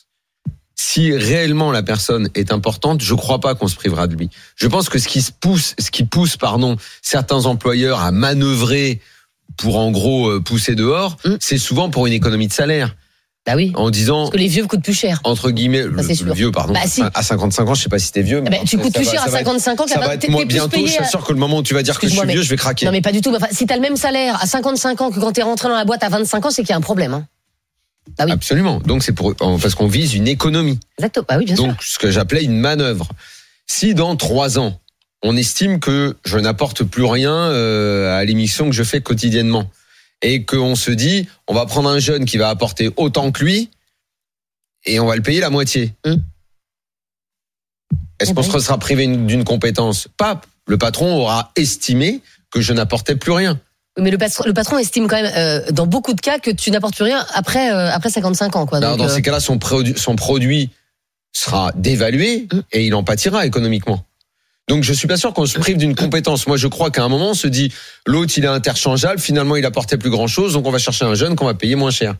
Si 0.80 1.12
réellement 1.12 1.72
la 1.72 1.82
personne 1.84 2.30
est 2.36 2.52
importante, 2.52 3.02
je 3.02 3.14
crois 3.16 3.40
pas 3.40 3.56
qu'on 3.56 3.68
se 3.68 3.76
privera 3.76 4.06
de 4.08 4.16
lui. 4.16 4.30
Je 4.56 4.68
pense 4.68 4.90
que 4.90 5.00
ce 5.00 5.08
qui 5.08 5.22
se 5.24 5.32
pousse, 5.32 5.74
ce 5.80 5.90
qui 5.90 6.04
pousse, 6.04 6.38
pardon, 6.38 6.78
certains 7.02 7.46
employeurs 7.48 8.00
à 8.02 8.12
manœuvrer 8.12 9.02
pour 9.58 9.78
en 9.78 9.90
gros 9.92 10.30
euh, 10.30 10.40
pousser 10.40 10.76
dehors, 10.76 11.18
Mm. 11.26 11.36
c'est 11.40 11.58
souvent 11.58 11.90
pour 11.90 12.06
une 12.06 12.14
économie 12.14 12.48
de 12.48 12.54
salaire, 12.54 12.96
Bah 13.48 13.54
oui, 13.56 13.72
en 13.76 13.90
disant 13.90 14.24
parce 14.26 14.32
que 14.32 14.38
les 14.38 14.48
vieux 14.50 14.68
coûtent 14.68 14.84
plus 14.84 14.94
cher. 14.94 15.20
entre 15.24 15.50
guillemets 15.50 15.84
le, 15.84 15.98
c'est 16.04 16.10
le 16.10 16.16
sûr. 16.16 16.34
vieux 16.36 16.52
pardon 16.52 16.74
Bah, 16.74 16.82
si. 16.86 17.02
à 17.02 17.24
55 17.24 17.68
ans 17.70 17.74
je 17.74 17.82
sais 17.82 17.90
pas 17.90 17.98
si 17.98 18.12
t'es 18.12 18.22
vieux 18.22 18.40
Eh 18.46 18.50
mais 18.50 18.60
ben, 18.60 18.66
tu 18.66 18.78
ça 18.78 18.84
coûtes 18.84 18.94
plus 18.94 19.06
va- 19.06 19.12
cher 19.12 19.22
à 19.22 19.26
ça 19.26 19.32
va 19.32 19.40
être- 19.40 19.46
55 19.48 19.82
ans 19.82 19.88
ça 19.88 19.94
qu'à 19.96 20.00
va 20.02 20.06
vingt- 20.08 20.14
être 20.14 20.20
t'es- 20.22 20.28
moi 20.30 20.42
t'es 20.42 20.48
plus 20.48 20.54
bientôt 20.56 20.78
je 20.86 20.92
suis 20.92 21.00
à- 21.02 21.06
sûr 21.08 21.24
que 21.26 21.32
le 21.34 21.40
moment 21.40 21.58
où 21.58 21.64
tu 21.64 21.74
vas 21.74 21.82
dire 21.82 21.98
que 21.98 22.08
je 22.08 22.12
suis 22.14 22.22
mais- 22.26 22.34
vieux 22.34 22.42
je 22.44 22.50
vais 22.50 22.58
craquer 22.58 22.86
Non 22.86 22.92
mais 22.92 23.02
pas 23.02 23.14
du 23.14 23.22
tout. 23.22 23.34
Enfin, 23.36 23.48
si 23.52 23.66
t'as 23.66 23.76
le 23.76 23.82
même 23.82 23.96
salaire 23.98 24.38
à 24.44 24.46
55 24.46 25.02
ans 25.02 25.10
que 25.12 25.20
quand 25.20 25.32
t'es 25.32 25.42
rentré 25.44 25.70
dans 25.70 25.76
la 25.76 25.86
boîte 25.86 26.04
à 26.04 26.10
25 26.10 26.46
ans, 26.46 26.50
c'est 26.52 26.62
qu'il 26.62 26.70
y 26.70 26.74
a 26.74 26.78
un 26.78 26.82
problème. 26.82 27.14
Hein. 27.14 27.26
Oui, 28.19 28.31
absolument 28.31 28.80
donc 28.80 29.04
c'est 29.04 29.12
pour 29.13 29.36
parce 29.36 29.75
qu'on 29.75 29.88
vise 29.88 30.13
une 30.15 30.27
économie 30.27 30.80
exactement. 30.98 31.25
Bah 31.30 31.38
oui, 31.38 31.45
bien 31.45 31.56
sûr. 31.56 31.68
donc 31.68 31.81
ce 31.83 32.00
que 32.00 32.09
j'appelais 32.12 32.44
une 32.44 32.59
manœuvre 32.59 33.09
si 33.68 33.94
dans 33.94 34.15
trois 34.15 34.57
ans 34.59 34.80
on 35.24 35.36
estime 35.36 35.80
que 35.80 36.15
je 36.25 36.38
n'apporte 36.38 36.83
plus 36.83 37.04
rien 37.06 37.33
euh, 37.36 38.18
à 38.18 38.24
l'émission 38.25 38.65
que 38.69 38.75
je 38.75 38.83
fais 38.83 39.01
quotidiennement 39.01 39.69
et 40.21 40.45
qu'on 40.45 40.75
se 40.75 40.92
dit 40.92 41.27
on 41.48 41.54
va 41.54 41.65
prendre 41.65 41.89
un 41.89 42.00
jeune 42.00 42.25
qui 42.25 42.38
va 42.38 42.50
apporter 42.50 42.89
autant 42.98 43.31
que 43.31 43.44
lui 43.44 43.69
et 44.86 45.00
on 45.00 45.06
va 45.06 45.15
le 45.15 45.21
payer 45.21 45.39
la 45.42 45.50
moitié. 45.50 45.94
Hum. 46.06 46.21
Est-ce 48.19 48.31
Eh 48.31 48.33
qu'on 48.33 48.42
ben. 48.42 48.51
se 48.51 48.59
sera 48.59 48.77
privé 48.80 49.04
une- 49.04 49.27
d'une 49.27 49.44
compétence? 49.44 50.07
Pas. 50.18 50.42
Le 50.65 50.77
patron 50.77 51.15
aura 51.18 51.51
estimé 51.56 52.21
que 52.51 52.62
je 52.62 52.74
n'apportais 52.74 53.15
plus 53.15 53.31
rien. 53.31 53.59
Mais 53.98 54.12
le 54.12 54.18
patron, 54.18 54.44
le 54.46 54.54
patron 54.54 54.78
estime 54.78 55.08
quand 55.08 55.22
même, 55.22 55.32
euh, 55.36 55.72
dans 55.72 55.88
beaucoup 55.88 56.14
de 56.14 56.22
cas, 56.22 56.40
que 56.40 56.52
tu 56.52 56.72
n'apportes 56.72 56.96
plus 56.96 57.04
rien 57.04 57.26
après 57.34 57.72
euh, 57.72 57.92
après 57.92 58.10
55 58.10 58.56
ans, 58.56 58.66
quoi. 58.66 58.80
Donc, 58.80 58.98
dans 58.98 59.06
euh, 59.06 59.10
ces 59.10 59.22
cas-là, 59.22 59.40
son 59.40 59.58
produit, 59.58 59.96
son 59.98 60.16
produit 60.16 60.70
sera 61.34 61.72
dévalué 61.76 62.48
Hum. 62.52 62.64
et 62.72 62.86
il 62.86 62.96
en 62.96 63.04
pâtira 63.04 63.46
économiquement. 63.46 64.04
Donc 64.68 64.84
je 64.84 64.92
suis 64.92 65.08
pas 65.08 65.16
sûr 65.16 65.34
qu'on 65.34 65.46
se 65.46 65.58
prive 65.58 65.78
d'une 65.78 65.96
compétence. 65.96 66.46
Moi, 66.46 66.58
je 66.58 66.68
crois 66.68 66.92
qu'à 66.92 67.04
un 67.04 67.10
moment, 67.10 67.30
on 67.30 67.34
se 67.34 67.48
dit 67.48 67.74
l'autre 68.06 68.34
il 68.38 68.44
est 68.44 68.50
interchangeable. 68.50 69.20
Finalement, 69.20 69.56
il 69.56 69.66
apportait 69.66 69.98
plus 69.98 70.10
grand 70.10 70.28
chose, 70.28 70.54
donc 70.54 70.68
on 70.68 70.72
va 70.72 70.78
chercher 70.78 71.06
un 71.06 71.16
jeune 71.16 71.36
qu'on 71.36 71.46
va 71.46 71.54
payer 71.54 71.76
moins 71.76 71.92
cher. 71.92 72.16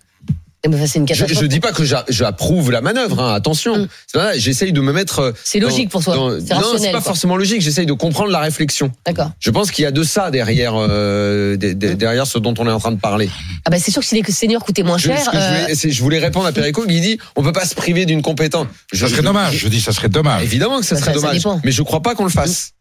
Enfin, 0.68 0.86
c'est 0.88 1.00
une 1.00 1.08
Je, 1.08 1.26
je 1.26 1.46
dis 1.46 1.60
pas 1.60 1.72
que 1.72 1.84
j'a- 1.84 2.06
j'approuve 2.10 2.72
la 2.72 2.82
manœuvre. 2.82 3.22
Hein, 3.22 3.34
attention, 3.34 3.88
pas- 4.14 4.38
j'essaye 4.38 4.72
de 4.74 4.82
me 4.82 4.92
mettre. 4.92 5.20
euh, 5.20 5.32
C'est 5.44 5.60
logique 5.60 5.86
dans- 5.86 5.92
pour 5.92 6.04
toi. 6.04 6.16
dans- 6.16 6.30
non, 6.32 6.78
c'est 6.78 6.86
pas 6.88 6.92
quoi. 6.94 7.02
forcément 7.02 7.38
logique. 7.38 7.62
J'essaye 7.62 7.86
de 7.86 7.94
comprendre 7.94 8.32
la 8.32 8.40
réflexion. 8.40 8.92
D'accord. 9.06 9.32
Je 9.40 9.52
pense 9.52 9.72
qu'il 9.72 9.84
y 9.84 9.86
a 9.86 9.92
de 9.92 10.04
ça 10.04 10.32
derrière, 10.32 10.74
euh, 10.76 11.56
de- 11.58 11.74
de- 11.74 11.94
derrière 11.94 12.26
ce 12.28 12.38
dont 12.40 12.54
on 12.58 12.68
est 12.68 12.72
en 12.72 12.80
train 12.80 12.92
de 12.92 13.00
parler. 13.00 13.30
Ah 13.66 13.70
bah 13.70 13.78
c'est 13.80 13.92
sûr 13.92 14.02
que 14.02 14.08
si 14.08 14.22
les 14.22 14.32
seniors 14.32 14.64
coûtaient 14.64 14.84
moins 14.84 14.98
Je, 14.98 15.08
cher. 15.08 15.20
ce 15.20 15.30
que 15.30 15.38
je, 15.38 15.42
euh, 15.42 15.62
voulais, 15.76 15.92
je 15.94 16.04
voulais 16.04 16.20
répondre 16.20 16.46
à 16.46 16.52
Perico 16.52 16.86
qui 16.86 17.02
dit 17.02 17.18
on 17.36 17.44
peut 17.44 17.52
pas 17.54 17.66
se 17.66 17.76
priver 17.76 18.06
d'une 18.06 18.22
compétence. 18.22 18.68
Je- 18.92 19.00
Ça 19.00 19.08
serait 19.08 19.18
je- 19.22 19.28
dommage. 19.28 19.56
Je 19.58 19.68
dis, 19.68 19.82
ça 19.82 19.92
serait 19.94 20.10
dommage. 20.10 20.44
Évidemment 20.44 20.80
que 20.80 20.86
ça 20.86 20.96
Bah, 20.96 21.02
serait 21.02 21.14
ça- 21.14 21.20
dommage, 21.20 21.62
mais 21.64 21.72
je 21.72 21.82
crois 21.84 22.02
pas 22.02 22.16
qu'on 22.16 22.24
le 22.26 22.30
fasse. 22.30 22.72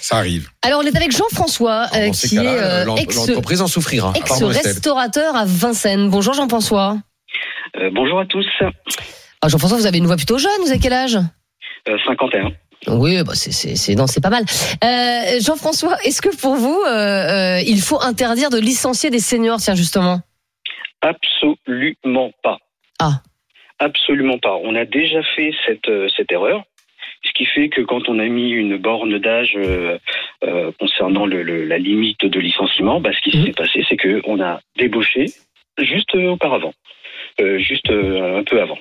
Ça 0.00 0.16
arrive. 0.16 0.48
Alors 0.62 0.80
on 0.82 0.86
est 0.86 0.96
avec 0.96 1.12
Jean-François, 1.14 1.88
euh, 1.94 2.10
ces 2.14 2.28
qui 2.28 2.36
est 2.36 2.40
euh, 2.46 2.84
l'entreprise 2.84 3.60
en 3.60 3.66
souffrira. 3.66 4.12
Ex-restaurateur 4.16 5.36
à 5.36 5.44
Vincennes. 5.44 6.08
Bonjour 6.08 6.34
Jean-François. 6.34 6.96
Euh, 7.78 7.90
bonjour 7.92 8.18
à 8.20 8.26
tous. 8.26 8.46
Ah, 8.60 9.48
Jean-François, 9.48 9.78
vous 9.78 9.86
avez 9.86 9.98
une 9.98 10.06
voix 10.06 10.16
plutôt 10.16 10.38
jeune. 10.38 10.50
Vous 10.62 10.70
avez 10.70 10.78
quel 10.80 10.92
âge? 10.92 11.18
Euh, 11.88 11.98
51. 12.06 12.52
Oui, 12.88 13.16
bah 13.24 13.32
c'est 13.34 13.52
c'est 13.52 13.74
c'est 13.74 13.94
non, 13.94 14.06
c'est 14.06 14.20
pas 14.22 14.30
mal. 14.30 14.44
Euh, 14.84 15.40
Jean-François, 15.40 15.96
est-ce 16.04 16.22
que 16.22 16.34
pour 16.40 16.54
vous, 16.54 16.80
euh, 16.86 17.60
il 17.66 17.80
faut 17.80 18.00
interdire 18.00 18.50
de 18.50 18.58
licencier 18.58 19.10
des 19.10 19.18
seniors, 19.18 19.58
tiens 19.58 19.74
justement 19.74 20.20
Absolument 21.00 22.30
pas. 22.42 22.58
Ah. 23.00 23.20
Absolument 23.78 24.38
pas. 24.38 24.54
On 24.62 24.74
a 24.74 24.84
déjà 24.84 25.22
fait 25.34 25.52
cette, 25.66 25.90
cette 26.16 26.30
erreur. 26.32 26.62
Ce 27.24 27.32
qui 27.32 27.44
fait 27.44 27.68
que 27.68 27.80
quand 27.80 28.08
on 28.08 28.18
a 28.20 28.26
mis 28.26 28.50
une 28.50 28.76
borne 28.76 29.18
d'âge 29.18 29.52
euh, 29.56 29.98
euh, 30.44 30.70
concernant 30.78 31.26
le, 31.26 31.42
le- 31.42 31.64
la 31.64 31.78
limite 31.78 32.24
de 32.24 32.38
licenciement, 32.38 33.00
bah, 33.00 33.10
ce 33.12 33.30
qui 33.30 33.36
Mhm. 33.36 33.46
s'est 33.46 33.52
passé, 33.52 33.84
c'est 33.88 33.96
que 33.96 34.22
on 34.26 34.40
a 34.40 34.60
débauché 34.78 35.26
juste 35.78 36.14
auparavant, 36.14 36.72
juste 37.38 37.90
euh, 37.90 38.38
un 38.38 38.44
peu 38.44 38.60
avant. 38.60 38.78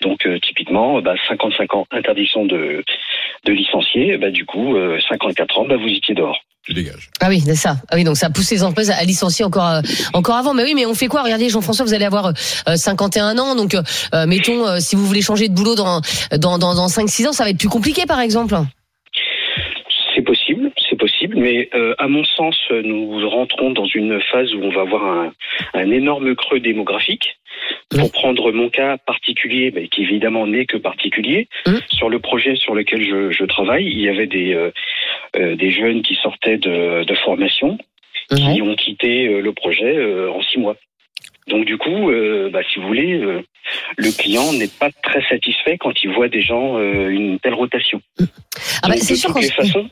Donc 0.00 0.26
euh, 0.26 0.38
typiquement, 0.40 1.00
bah, 1.02 1.14
55 1.28 1.74
ans 1.74 1.86
interdiction 1.90 2.46
de, 2.46 2.82
de 3.44 3.52
licencier, 3.52 4.16
bah, 4.16 4.30
du 4.30 4.46
coup 4.46 4.76
euh, 4.76 4.98
54 5.08 5.58
ans, 5.58 5.66
bah, 5.66 5.76
vous 5.76 5.88
étiez 5.88 6.14
dehors. 6.14 6.38
Tu 6.66 6.74
dégages. 6.74 7.08
Ah 7.20 7.28
oui, 7.28 7.40
c'est 7.40 7.54
ça. 7.54 7.76
Ah 7.90 7.96
oui, 7.96 8.04
donc 8.04 8.16
ça 8.16 8.28
pousse 8.28 8.50
les 8.50 8.62
entreprises 8.62 8.90
à 8.90 9.02
licencier 9.04 9.44
encore 9.44 9.66
euh, 9.66 9.80
encore 10.12 10.36
avant. 10.36 10.52
Mais 10.52 10.62
oui, 10.62 10.74
mais 10.74 10.84
on 10.84 10.94
fait 10.94 11.06
quoi? 11.06 11.22
Regardez, 11.22 11.48
Jean-François, 11.48 11.86
vous 11.86 11.94
allez 11.94 12.04
avoir 12.04 12.32
euh, 12.68 12.76
51 12.76 13.38
ans, 13.38 13.54
donc 13.54 13.74
euh, 13.74 13.82
euh, 14.14 14.26
mettons 14.26 14.66
euh, 14.66 14.78
si 14.78 14.94
vous 14.94 15.06
voulez 15.06 15.22
changer 15.22 15.48
de 15.48 15.54
boulot 15.54 15.74
dans 15.74 16.00
dans 16.38 16.58
dans, 16.58 16.74
dans 16.74 16.86
5-6 16.86 17.28
ans, 17.28 17.32
ça 17.32 17.44
va 17.44 17.50
être 17.50 17.58
plus 17.58 17.68
compliqué, 17.70 18.04
par 18.06 18.20
exemple. 18.20 18.54
Possible, 21.30 21.40
mais 21.40 21.68
euh, 21.74 21.94
à 21.98 22.08
mon 22.08 22.24
sens, 22.24 22.58
nous 22.70 23.28
rentrons 23.28 23.70
dans 23.70 23.86
une 23.86 24.20
phase 24.20 24.54
où 24.54 24.62
on 24.62 24.70
va 24.70 24.82
avoir 24.82 25.04
un, 25.04 25.32
un 25.74 25.90
énorme 25.90 26.34
creux 26.34 26.60
démographique. 26.60 27.36
Pour 27.90 28.04
Oui. 28.04 28.10
prendre 28.12 28.52
mon 28.52 28.70
cas 28.70 28.96
particulier, 28.98 29.72
mais 29.74 29.88
qui 29.88 30.02
évidemment 30.02 30.46
n'est 30.46 30.66
que 30.66 30.76
particulier, 30.76 31.48
sur 31.90 32.08
le 32.08 32.18
projet 32.20 32.54
sur 32.54 32.74
lequel 32.74 33.02
je, 33.02 33.30
je 33.32 33.44
travaille, 33.44 33.84
il 33.84 34.00
y 34.00 34.08
avait 34.08 34.28
des, 34.28 34.54
euh, 34.54 34.70
euh, 35.36 35.56
des 35.56 35.70
jeunes 35.70 36.02
qui 36.02 36.14
sortaient 36.14 36.56
de, 36.58 37.04
de 37.04 37.14
formation, 37.16 37.76
qui 38.34 38.62
ont 38.62 38.76
quitté 38.76 39.26
euh, 39.26 39.40
le 39.40 39.52
projet 39.52 39.96
euh, 39.96 40.30
en 40.30 40.40
six 40.42 40.58
mois. 40.58 40.76
Donc 41.48 41.64
du 41.64 41.76
coup, 41.76 42.10
euh, 42.10 42.48
bah, 42.50 42.60
si 42.72 42.78
vous 42.78 42.86
voulez, 42.86 43.14
euh, 43.18 43.42
le 43.98 44.10
client 44.16 44.52
n'est 44.52 44.68
pas 44.68 44.90
très 45.02 45.22
satisfait 45.28 45.76
quand 45.76 46.02
il 46.04 46.10
voit 46.10 46.28
des 46.28 46.42
gens 46.42 46.78
euh, 46.78 47.08
une 47.08 47.40
telle 47.40 47.54
rotation. 47.54 48.00
Ah 48.82 48.88
bah, 48.88 48.94
de 48.94 49.00
sûr 49.00 49.32
toutes 49.32 49.42
les 49.42 49.50
façons, 49.50 49.90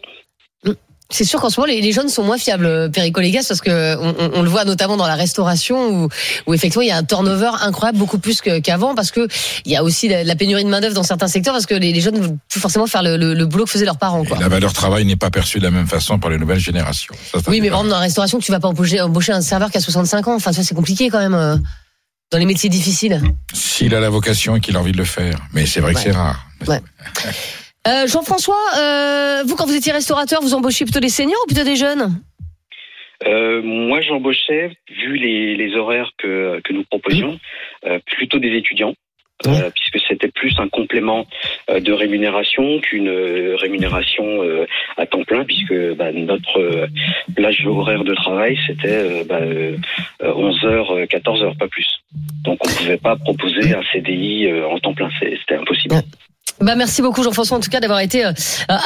c'est 1.11 1.25
sûr 1.25 1.41
qu'en 1.41 1.49
ce 1.49 1.59
moment 1.59 1.73
les, 1.73 1.81
les 1.81 1.93
jeunes 1.93 2.09
sont 2.09 2.23
moins 2.23 2.37
fiables, 2.39 2.67
euh, 2.67 2.89
Perico 2.91 3.21
Légas, 3.21 3.47
parce 3.49 3.61
que 3.61 3.97
on, 3.97 4.15
on- 4.19 4.31
on 4.35 4.43
le 4.43 4.49
voit 4.51 4.65
notamment 4.65 4.97
dans 4.97 5.07
la 5.07 5.15
restauration 5.15 5.89
où, 6.05 6.09
où 6.47 6.55
effectivement 6.55 6.83
il 6.83 6.89
y 6.89 6.91
a 6.91 6.97
un 6.97 7.03
turnover 7.05 7.51
incroyable, 7.63 7.99
beaucoup 7.99 8.19
plus 8.19 8.41
qu'avant, 8.41 8.95
parce 8.95 9.11
que 9.11 9.27
il 9.65 9.73
y 9.73 9.77
a 9.77 9.83
aussi 9.83 10.09
la, 10.09 10.23
la 10.25 10.37
pénurie 10.37 10.65
de 10.65 10.69
main 10.69 10.81
d'œuvre 10.81 10.95
dans 10.95 11.03
certains 11.03 11.29
secteurs, 11.29 11.55
parce 11.55 11.67
que 11.67 11.75
les, 11.75 11.93
les 11.93 12.01
jeunes 12.01 12.17
ne 12.17 12.21
veulent 12.21 12.37
plus 12.51 12.61
forcément 12.61 12.87
faire 12.87 13.03
le, 13.03 13.17
le- 13.17 13.35
le 13.35 13.47
boulot 13.47 13.65
que 13.65 13.71
faisaient 13.71 13.85
leurs 13.87 13.99
parents. 13.99 14.25
Quoi. 14.25 14.39
La 14.39 14.49
valeur 14.49 14.73
travail 14.73 15.05
n'est 15.07 15.17
pas 15.17 15.31
perçue 15.31 15.59
de 15.59 15.65
la 15.65 15.71
même 15.71 15.87
façon 15.87 16.19
par 16.19 16.31
les 16.31 16.39
nouvelles 16.39 16.61
générations. 16.61 17.15
Ça, 17.33 17.39
ça 17.41 17.51
Oui, 17.51 17.61
mais 17.61 17.69
par 17.71 17.79
exemple, 17.79 17.91
dans 17.91 17.97
la 17.97 18.03
restauration, 18.03 18.39
tu 18.39 18.53
vas 18.53 18.61
pas 18.61 18.69
embaucher, 18.69 19.01
embaucher 19.01 19.33
un 19.33 19.41
serveur 19.41 19.71
qui 19.71 19.79
a 19.79 19.81
65 19.81 20.29
ans. 20.29 20.35
Enfin, 20.35 20.51
vois, 20.51 20.63
c'est 20.63 20.75
compliqué 20.75 21.09
quand 21.09 21.21
même. 21.21 21.35
euh, 21.35 21.57
Dans 22.31 22.37
les 22.39 22.45
métiers 22.45 22.69
difficiles. 22.69 23.23
S'il 23.55 23.95
a 23.95 24.01
la 24.01 24.11
vocation 24.11 24.57
et 24.57 24.61
qu'il 24.61 24.77
a 24.77 24.81
envie 24.81 24.93
de 24.93 24.99
le 24.99 25.05
faire. 25.07 25.39
Mais 25.55 25.65
c'est 25.65 25.81
vrai 25.81 25.95
que 25.95 26.01
c'est 26.01 26.11
rare. 26.11 26.45
Ouais. 26.67 26.83
Euh, 27.89 28.07
Jean-François, 28.07 28.59
euh, 28.79 29.43
vous, 29.47 29.57
quand 29.57 29.67
vous 29.67 29.77
étiez 29.77 29.93
restaurateur, 29.93 30.43
vous 30.43 30.53
embauchiez 30.55 30.85
plutôt 30.85 31.01
des 31.01 31.09
seniors 31.09 31.41
ou 31.45 31.47
plutôt 31.47 31.65
des 31.65 31.77
jeunes? 31.77 32.21
Euh, 33.27 33.63
moi, 33.63 34.01
j'embauchais, 34.03 34.77
vu 34.91 35.17
les, 35.17 35.57
les 35.57 35.75
horaires 35.75 36.11
que, 36.19 36.61
que 36.63 36.73
nous 36.73 36.85
proposions, 36.85 37.39
plutôt 38.07 38.39
des 38.39 38.57
étudiants. 38.57 38.95
euh, 39.47 39.71
puisque 39.71 40.05
c'était 40.09 40.33
plus 40.33 40.53
un 40.59 40.69
complément 40.69 41.25
euh, 41.71 41.79
de 41.79 41.93
rémunération 41.93 42.81
qu'une 42.81 43.09
euh, 43.09 43.55
rémunération 43.57 44.43
à 44.97 45.07
temps 45.07 45.23
plein, 45.23 45.45
puisque 45.45 45.95
bah, 45.95 46.11
notre 46.13 46.89
plage 47.35 47.65
horaire 47.65 48.03
de 48.03 48.15
travail, 48.15 48.59
c'était 48.67 48.89
euh, 48.89 49.25
bah, 49.25 49.39
euh, 49.41 49.77
11 50.21 50.65
heures, 50.65 50.91
euh, 50.91 51.07
14 51.07 51.43
heures, 51.43 51.57
pas 51.57 51.69
plus. 51.69 51.87
Donc 52.43 52.59
on 52.67 52.69
ne 52.69 52.75
pouvait 52.75 52.97
pas 52.99 53.17
proposer 53.17 53.75
un 53.75 53.83
CDI 53.93 54.53
en 54.65 54.79
temps 54.81 54.95
plein, 54.95 55.09
c'était 55.21 55.55
impossible. 55.55 55.95
Bah 56.61 56.75
merci 56.75 57.03
beaucoup 57.03 57.23
Jean-François 57.23 57.57
en 57.57 57.61
tout 57.61 57.71
cas 57.71 57.79
d'avoir 57.81 58.01
été 58.01 58.25
euh, 58.27 58.33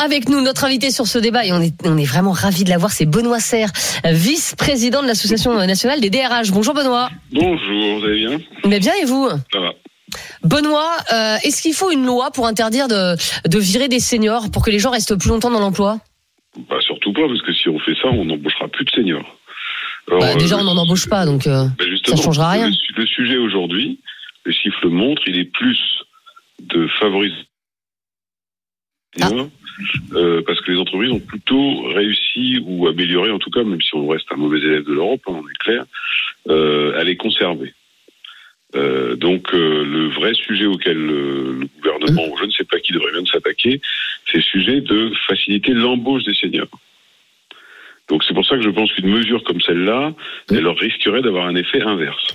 avec 0.05 0.29
nous 0.29 0.41
notre 0.43 0.65
invité 0.65 0.91
sur 0.91 1.07
ce 1.07 1.19
débat 1.19 1.47
et 1.47 1.53
on 1.53 1.61
est 1.63 1.75
on 1.85 1.97
est 1.97 2.05
vraiment 2.05 2.33
ravi 2.33 2.65
de 2.65 2.69
l'avoir 2.71 2.93
c'est 2.93 3.07
Benoît 3.07 3.41
Serre 3.41 3.71
vice-président 4.05 5.01
de 5.03 5.07
l'association 5.07 5.55
nationale 5.55 6.01
des 6.01 6.11
DRH. 6.11 6.51
Bonjour 6.51 6.75
Benoît. 6.75 7.09
Bonjour, 7.33 7.99
vous 8.01 8.05
allez 8.05 8.27
bien? 8.27 8.39
Mais 8.67 8.79
bien 8.79 8.93
et 9.01 9.07
vous? 9.07 9.29
Ça 9.53 9.61
va. 9.61 9.73
Benoît, 10.45 10.91
euh, 11.13 11.37
est-ce 11.45 11.63
qu'il 11.63 11.73
faut 11.73 11.91
une 11.91 12.05
loi 12.05 12.31
pour 12.31 12.47
interdire 12.47 12.89
de, 12.89 13.17
de 13.49 13.59
virer 13.59 13.89
des 13.89 14.01
seniors 14.01 14.51
pour 14.51 14.63
que 14.63 14.71
les 14.71 14.79
gens 14.79 14.91
restent 14.91 15.17
plus 15.17 15.31
longtemps 15.31 15.51
dans 15.51 15.61
l'emploi? 15.61 15.99
Bah, 16.69 16.77
surtout 16.83 17.15
pas, 17.15 17.27
parce 17.27 17.41
que 17.41 17.53
si 17.55 17.71
on 17.71 17.79
fait 17.79 17.95
ça, 17.95 18.09
on 18.09 18.27
n'embauchera 18.27 18.69
plus 18.69 18.85
de 18.85 18.91
seniors. 18.91 19.25
Alors, 20.09 20.21
Bah, 20.21 20.35
Déjà, 20.35 20.57
euh, 20.57 20.61
on 20.61 20.65
n'en 20.65 20.77
embauche 20.77 21.09
pas, 21.09 21.25
donc 21.25 21.47
euh, 21.47 21.65
bah, 21.79 21.85
ça 22.05 22.17
changera 22.17 22.51
rien. 22.51 22.69
Le, 22.69 23.01
le 23.01 23.07
sujet 23.07 23.39
aujourd'hui, 23.39 24.01
les 24.45 24.53
chiffres 24.53 24.81
le 24.83 24.91
montrent, 24.91 25.23
il 25.27 25.39
est 25.39 25.51
plus 25.51 25.79
de 26.61 26.87
favoriser 27.01 27.35
Ah. 29.21 29.31
euh, 30.15 30.43
parce 30.47 30.61
que 30.63 30.73
les 30.73 30.79
entreprises 30.79 31.11
ont 31.11 31.21
plutôt 31.21 31.83
réussi 31.89 32.59
ou 32.65 32.87
amélioré, 32.87 33.31
en 33.31 33.39
tout 33.39 33.51
cas, 33.51 33.63
même 33.63 33.81
si 33.83 33.95
on 33.95 34.09
reste 34.09 34.27
un 34.31 34.37
mauvais 34.37 34.59
élève 34.59 34.85
de 34.85 34.93
l'Europe, 34.93 35.21
hein, 35.27 35.41
on 35.43 35.49
est 35.49 35.59
clair, 35.59 35.85
euh, 36.49 36.99
à 36.99 37.05
les 37.05 37.17
conserver. 37.17 37.75
Euh, 38.75 39.17
donc 39.17 39.53
euh, 39.53 39.85
le 39.85 40.09
vrai 40.09 40.33
sujet 40.33 40.65
auquel 40.65 40.97
euh, 40.97 41.59
le 41.61 41.67
gouvernement, 41.77 42.27
ou 42.33 42.39
je 42.39 42.45
ne 42.47 42.51
sais 42.53 42.65
pas 42.65 42.81
qui 42.81 42.93
devrait 42.95 43.13
bien 43.13 43.27
s'attaquer, 43.27 43.83
c'est 44.27 44.39
le 44.39 44.43
sujet 44.43 44.81
de 44.81 45.13
faciliter 45.27 45.75
l'embauche 45.75 46.25
des 46.25 46.33
seniors. 46.33 46.69
Donc 48.09 48.25
c'est 48.25 48.33
pour 48.33 48.47
ça 48.47 48.57
que 48.57 48.63
je 48.63 48.71
pense 48.71 48.91
qu'une 48.93 49.11
mesure 49.11 49.45
comme 49.45 49.61
celle-là, 49.61 50.15
elle 50.51 50.61
leur 50.61 50.77
risquerait 50.77 51.21
d'avoir 51.21 51.47
un 51.47 51.55
effet 51.55 51.83
inverse. 51.83 52.29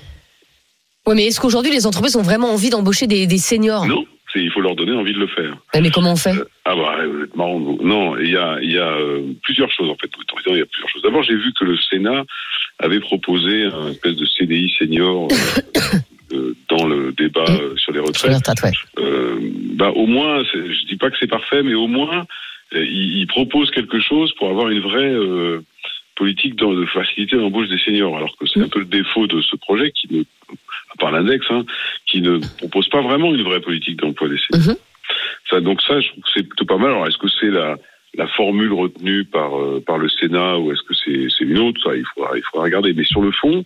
ouais, 1.08 1.16
mais 1.16 1.26
est-ce 1.26 1.40
qu'aujourd'hui 1.42 1.72
les 1.72 1.88
entreprises 1.88 2.16
ont 2.16 2.22
vraiment 2.22 2.54
envie 2.54 2.70
d'embaucher 2.70 3.08
des, 3.08 3.26
des 3.26 3.38
seniors? 3.40 3.88
Non, 3.88 4.06
il 4.36 4.52
faut 4.52 4.62
leur 4.62 4.76
donner 4.76 4.94
envie 4.94 5.14
de 5.14 5.20
le 5.20 5.28
faire. 5.28 5.58
Ouais, 5.74 5.82
Mais 5.82 5.90
comment 5.90 6.14
on 6.14 6.16
fait 6.18 6.36
Ah 6.66 6.76
bah 6.76 6.98
marrant. 7.36 7.60
Non, 7.60 8.18
il 8.18 8.30
y 8.32 8.38
a, 8.38 8.58
il 8.62 8.72
y 8.72 8.78
a 8.78 8.92
euh, 8.92 9.22
plusieurs 9.44 9.72
choses 9.72 9.90
en 9.90 9.96
fait. 9.96 10.10
Il 10.50 10.58
y 10.58 10.62
a 10.62 10.66
plusieurs 10.66 10.90
choses. 10.90 11.02
D'abord, 11.02 11.24
j'ai 11.24 11.36
vu 11.36 11.52
que 11.60 11.66
le 11.66 11.78
Sénat 11.78 12.24
avait 12.80 13.00
proposé 13.00 13.66
un 13.66 13.90
espèce 13.90 14.16
de 14.16 14.26
CDI 14.26 14.70
senior 14.78 15.28
euh, 15.32 16.34
euh, 16.34 16.56
dans 16.70 16.86
le 16.88 17.12
débat 17.14 17.46
euh, 17.50 17.76
sur 17.78 17.92
les 17.92 18.00
Sur 18.14 18.28
les 18.30 18.36
retraites. 18.36 18.36
retraites, 18.36 18.64
ouais. 18.64 19.04
Euh, 19.04 19.40
bah 19.74 19.92
au 19.96 20.06
moins, 20.06 20.44
je 20.44 20.86
dis 20.88 20.98
pas 20.98 21.10
que 21.10 21.18
c'est 21.20 21.28
parfait, 21.28 21.64
mais 21.64 21.74
au 21.74 21.88
moins 21.88 22.26
euh, 22.76 22.84
il, 22.86 23.18
il 23.20 23.28
propose 23.28 23.72
quelque 23.72 24.00
chose 24.00 24.34
pour 24.34 24.50
avoir 24.50 24.70
une 24.70 24.82
vraie 24.82 25.12
euh, 25.14 25.62
politique 26.18 26.56
de 26.56 26.86
faciliter 26.86 27.36
l'embauche 27.36 27.70
des 27.70 27.78
seniors. 27.78 28.18
Alors 28.18 28.36
que 28.38 28.46
c'est 28.48 28.62
un 28.62 28.68
peu 28.68 28.80
le 28.80 28.86
défaut 28.86 29.28
de 29.28 29.42
ce 29.42 29.56
projet 29.56 29.92
qui 29.92 30.08
ne, 30.12 30.22
à 30.22 30.96
part 31.00 31.12
l'index, 31.12 31.46
hein, 31.50 31.64
qui 32.06 32.22
ne 32.22 32.40
propose 32.58 32.90
pas 32.90 33.02
vraiment 33.02 33.34
une 33.34 33.44
vraie 33.44 33.62
politique 33.62 33.98
d'emploi 33.98 34.28
des 34.28 34.38
seniors. 34.38 34.70
Mhm. 34.70 34.76
Ça, 35.50 35.62
donc 35.62 35.82
ça, 35.82 36.00
je 36.02 36.10
trouve 36.10 36.24
que 36.24 36.30
c'est 36.34 36.44
plutôt 36.44 36.66
pas 36.66 36.78
mal. 36.78 36.92
Alors 36.92 37.08
est-ce 37.08 37.18
que 37.18 37.30
c'est 37.40 37.50
la 37.50 37.78
la 38.16 38.28
formule 38.28 38.74
retenue 38.74 39.26
par 39.26 39.58
euh, 39.58 39.82
par 39.86 39.98
le 39.98 40.10
Sénat 40.10 40.58
ou 40.58 40.72
est-ce 40.72 40.82
que 40.82 40.94
c'est 40.96 41.28
c'est 41.30 41.46
une 41.46 41.60
autre? 41.60 41.80
Ça, 41.84 41.96
il 41.96 42.06
faudra 42.14 42.38
il 42.38 42.44
faudra 42.44 42.66
regarder. 42.66 42.94
Mais 42.94 43.06
sur 43.06 43.22
le 43.22 43.32
fond, 43.32 43.64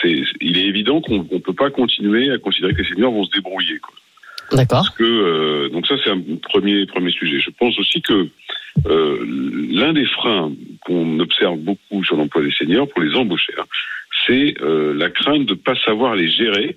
c'est 0.00 0.22
il 0.40 0.58
est 0.58 0.66
évident 0.66 1.00
qu'on 1.00 1.26
ne 1.30 1.38
peut 1.38 1.54
pas 1.54 1.70
continuer 1.70 2.30
à 2.30 2.38
considérer 2.38 2.74
que 2.74 2.82
les 2.82 2.88
seniors 2.88 3.12
vont 3.12 3.24
se 3.24 3.32
débrouiller. 3.32 3.78
Quoi. 3.78 3.94
D'accord. 4.52 4.82
Parce 4.82 4.90
que 4.90 5.04
euh, 5.04 5.68
donc 5.70 5.86
ça 5.86 5.94
c'est 6.02 6.10
un 6.10 6.20
premier 6.42 6.86
premier 6.86 7.10
sujet. 7.10 7.40
Je 7.40 7.50
pense 7.50 7.78
aussi 7.78 8.02
que 8.02 8.28
euh, 8.86 9.18
l'un 9.70 9.92
des 9.92 10.06
freins 10.06 10.52
qu'on 10.84 11.18
observe 11.20 11.58
beaucoup 11.58 12.04
sur 12.04 12.16
l'emploi 12.16 12.42
des 12.42 12.52
seniors 12.52 12.88
pour 12.88 13.02
les 13.02 13.14
embaucher, 13.14 13.52
hein, 13.58 13.64
c'est 14.26 14.54
euh, 14.62 14.94
la 14.94 15.10
crainte 15.10 15.46
de 15.46 15.54
pas 15.54 15.74
savoir 15.76 16.14
les 16.14 16.28
gérer 16.30 16.76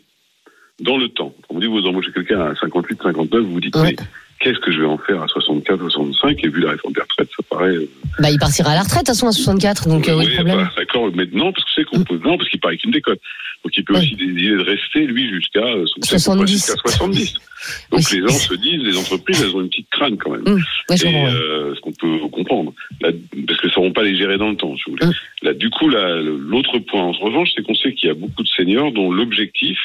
dans 0.80 0.98
le 0.98 1.10
temps. 1.10 1.34
On 1.50 1.56
vous 1.56 1.60
dit 1.60 1.68
vous 1.68 1.86
embauchez 1.86 2.12
quelqu'un 2.12 2.42
à 2.42 2.56
58, 2.56 3.02
59, 3.04 3.42
vous 3.42 3.52
vous 3.52 3.60
dites 3.60 3.76
Ouais. 3.76 3.96
mais 3.98 4.06
qu'est-ce 4.44 4.60
que 4.60 4.72
je 4.74 4.80
vais 4.82 4.86
en 4.86 4.98
faire 4.98 5.22
à 5.22 5.28
64, 5.30 5.80
65 5.90 6.44
et 6.44 6.50
vu 6.50 6.60
la 6.60 6.72
réforme 6.72 6.94
des 6.94 7.02
retraites, 7.02 7.30
ça 7.36 7.44
paraît 7.50 7.70
euh, 7.76 7.90
Bah, 8.20 8.30
il 8.30 8.38
partira 8.38 8.72
à 8.72 8.76
la 8.76 8.82
retraite, 8.82 9.04
de 9.06 9.12
toute 9.12 9.16
façon, 9.16 9.28
à 9.28 9.32
64, 9.32 9.88
donc 9.88 10.08
euh, 10.08 10.12
est 10.12 10.16
le 10.26 10.30
oui, 10.30 10.36
problème 10.36 10.58
bah, 10.58 10.72
D'accord, 10.76 11.10
mais 11.16 11.26
non, 11.32 11.54
parce 11.54 11.64
que 11.64 11.72
c'est 11.76 11.84
qu'on 11.86 12.04
peut, 12.04 12.20
non, 12.24 12.38
parce 12.38 12.50
qu'il 12.50 12.60
paraît 12.60 12.78
qu'une 12.78 12.92
décote. 12.92 13.20
Donc 13.64 13.78
il 13.78 13.86
peut 13.86 13.94
Oui. 13.94 14.00
aussi 14.02 14.16
décider 14.16 14.50
de 14.50 14.60
rester, 14.62 15.06
lui, 15.08 15.30
jusqu'à 15.30 15.60
euh, 15.64 15.86
son- 15.86 16.02
70. 16.02 16.52
jusqu'à 16.52 16.74
70. 16.76 17.34
Donc 17.92 18.02
Oui. 18.02 18.20
les 18.20 18.28
gens 18.28 18.34
se 18.34 18.54
disent, 18.56 18.82
les 18.84 18.98
entreprises, 18.98 19.42
elles 19.42 19.56
ont 19.56 19.62
une 19.62 19.70
petite 19.70 19.90
crâne 19.90 20.18
quand 20.18 20.32
même. 20.32 20.44
Hum, 20.46 20.62
ouais, 20.90 20.98
Et 20.98 21.26
euh, 21.26 21.74
ce 21.76 21.80
qu'on 21.80 21.94
peut 21.94 22.20
comprendre, 22.30 22.74
Là, 23.00 23.12
parce 23.48 23.60
que 23.62 23.68
ça 23.68 23.70
ne 23.70 23.74
sauront 23.76 23.94
pas 23.94 24.04
les 24.04 24.18
gérer 24.18 24.38
dans 24.38 24.50
le 24.50 24.58
temps, 24.58 24.76
si 24.76 24.84
vous 24.88 24.92
voulez. 24.98 25.06
Hum. 25.06 25.14
Là, 25.44 25.54
du 25.54 25.70
coup, 25.70 25.88
l'autre 25.88 26.80
point, 26.80 27.04
en 27.04 27.12
revanche, 27.14 27.52
c'est 27.56 27.64
qu'on 27.64 27.76
sait 27.76 27.94
qu'il 27.94 28.10
y 28.10 28.12
a 28.12 28.16
beaucoup 28.16 28.44
de 28.44 28.48
seniors 28.50 28.92
dont 28.92 29.10
l'objectif 29.14 29.80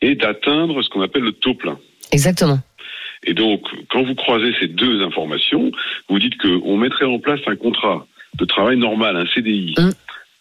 est 0.00 0.14
d'atteindre 0.14 0.82
ce 0.82 0.88
qu'on 0.88 1.02
appelle 1.02 1.22
le 1.22 1.32
taux 1.32 1.54
plein. 1.54 1.78
Exactement. 2.12 2.60
Et 3.24 3.34
donc, 3.34 3.62
quand 3.90 4.02
vous 4.02 4.14
croisez 4.14 4.52
ces 4.58 4.66
deux 4.66 5.02
informations, 5.02 5.70
vous 6.08 6.18
dites 6.18 6.36
qu'on 6.40 6.76
mettrait 6.76 7.04
en 7.04 7.18
place 7.18 7.40
un 7.46 7.56
contrat 7.56 8.06
de 8.38 8.44
travail 8.44 8.76
normal, 8.76 9.16
un 9.16 9.26
CDI, 9.26 9.74
Mm. 9.78 9.90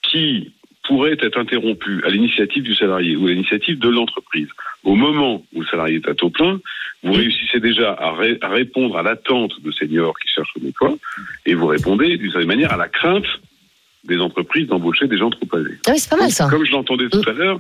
qui 0.04 0.52
pourrait 0.84 1.16
être 1.22 1.38
interrompu 1.38 2.02
à 2.06 2.10
l'initiative 2.10 2.64
du 2.64 2.74
salarié 2.74 3.16
ou 3.16 3.28
à 3.28 3.30
l'initiative 3.30 3.78
de 3.80 3.88
l'entreprise. 3.90 4.48
Au 4.84 4.96
moment 4.96 5.46
où 5.54 5.62
le 5.62 5.68
salarié 5.68 5.98
est 5.98 6.08
à 6.10 6.16
taux 6.16 6.32
plein, 6.32 6.60
vous 7.04 7.14
réussissez 7.14 7.60
déjà 7.60 7.94
à, 7.94 8.12
ré- 8.14 8.38
à 8.42 8.48
répondre 8.50 8.98
à 8.98 9.04
l'attente 9.04 9.54
de 9.62 9.72
seniors 9.72 10.18
qui 10.20 10.28
cherchent 10.28 10.54
un 10.62 10.68
emploi 10.68 10.98
et 11.46 11.54
vous 11.54 11.68
répondez 11.68 12.18
d'une 12.18 12.32
certaine 12.32 12.48
manière 12.48 12.74
à 12.74 12.78
la 12.78 12.88
crainte 12.88 13.26
des 14.06 14.18
entreprises 14.20 14.68
d'embaucher 14.68 15.08
des 15.08 15.18
gens 15.20 15.30
trop 15.30 15.48
âgés. 15.56 15.78
Ah 15.88 15.92
oui, 15.92 16.00
c'est 16.00 16.10
pas 16.10 16.18
mal 16.18 16.32
ça. 16.32 16.48
Comme 16.50 16.66
je 16.66 16.72
l'entendais 16.72 17.10
tout 17.10 17.22
à 17.28 17.34
l'heure, 17.34 17.60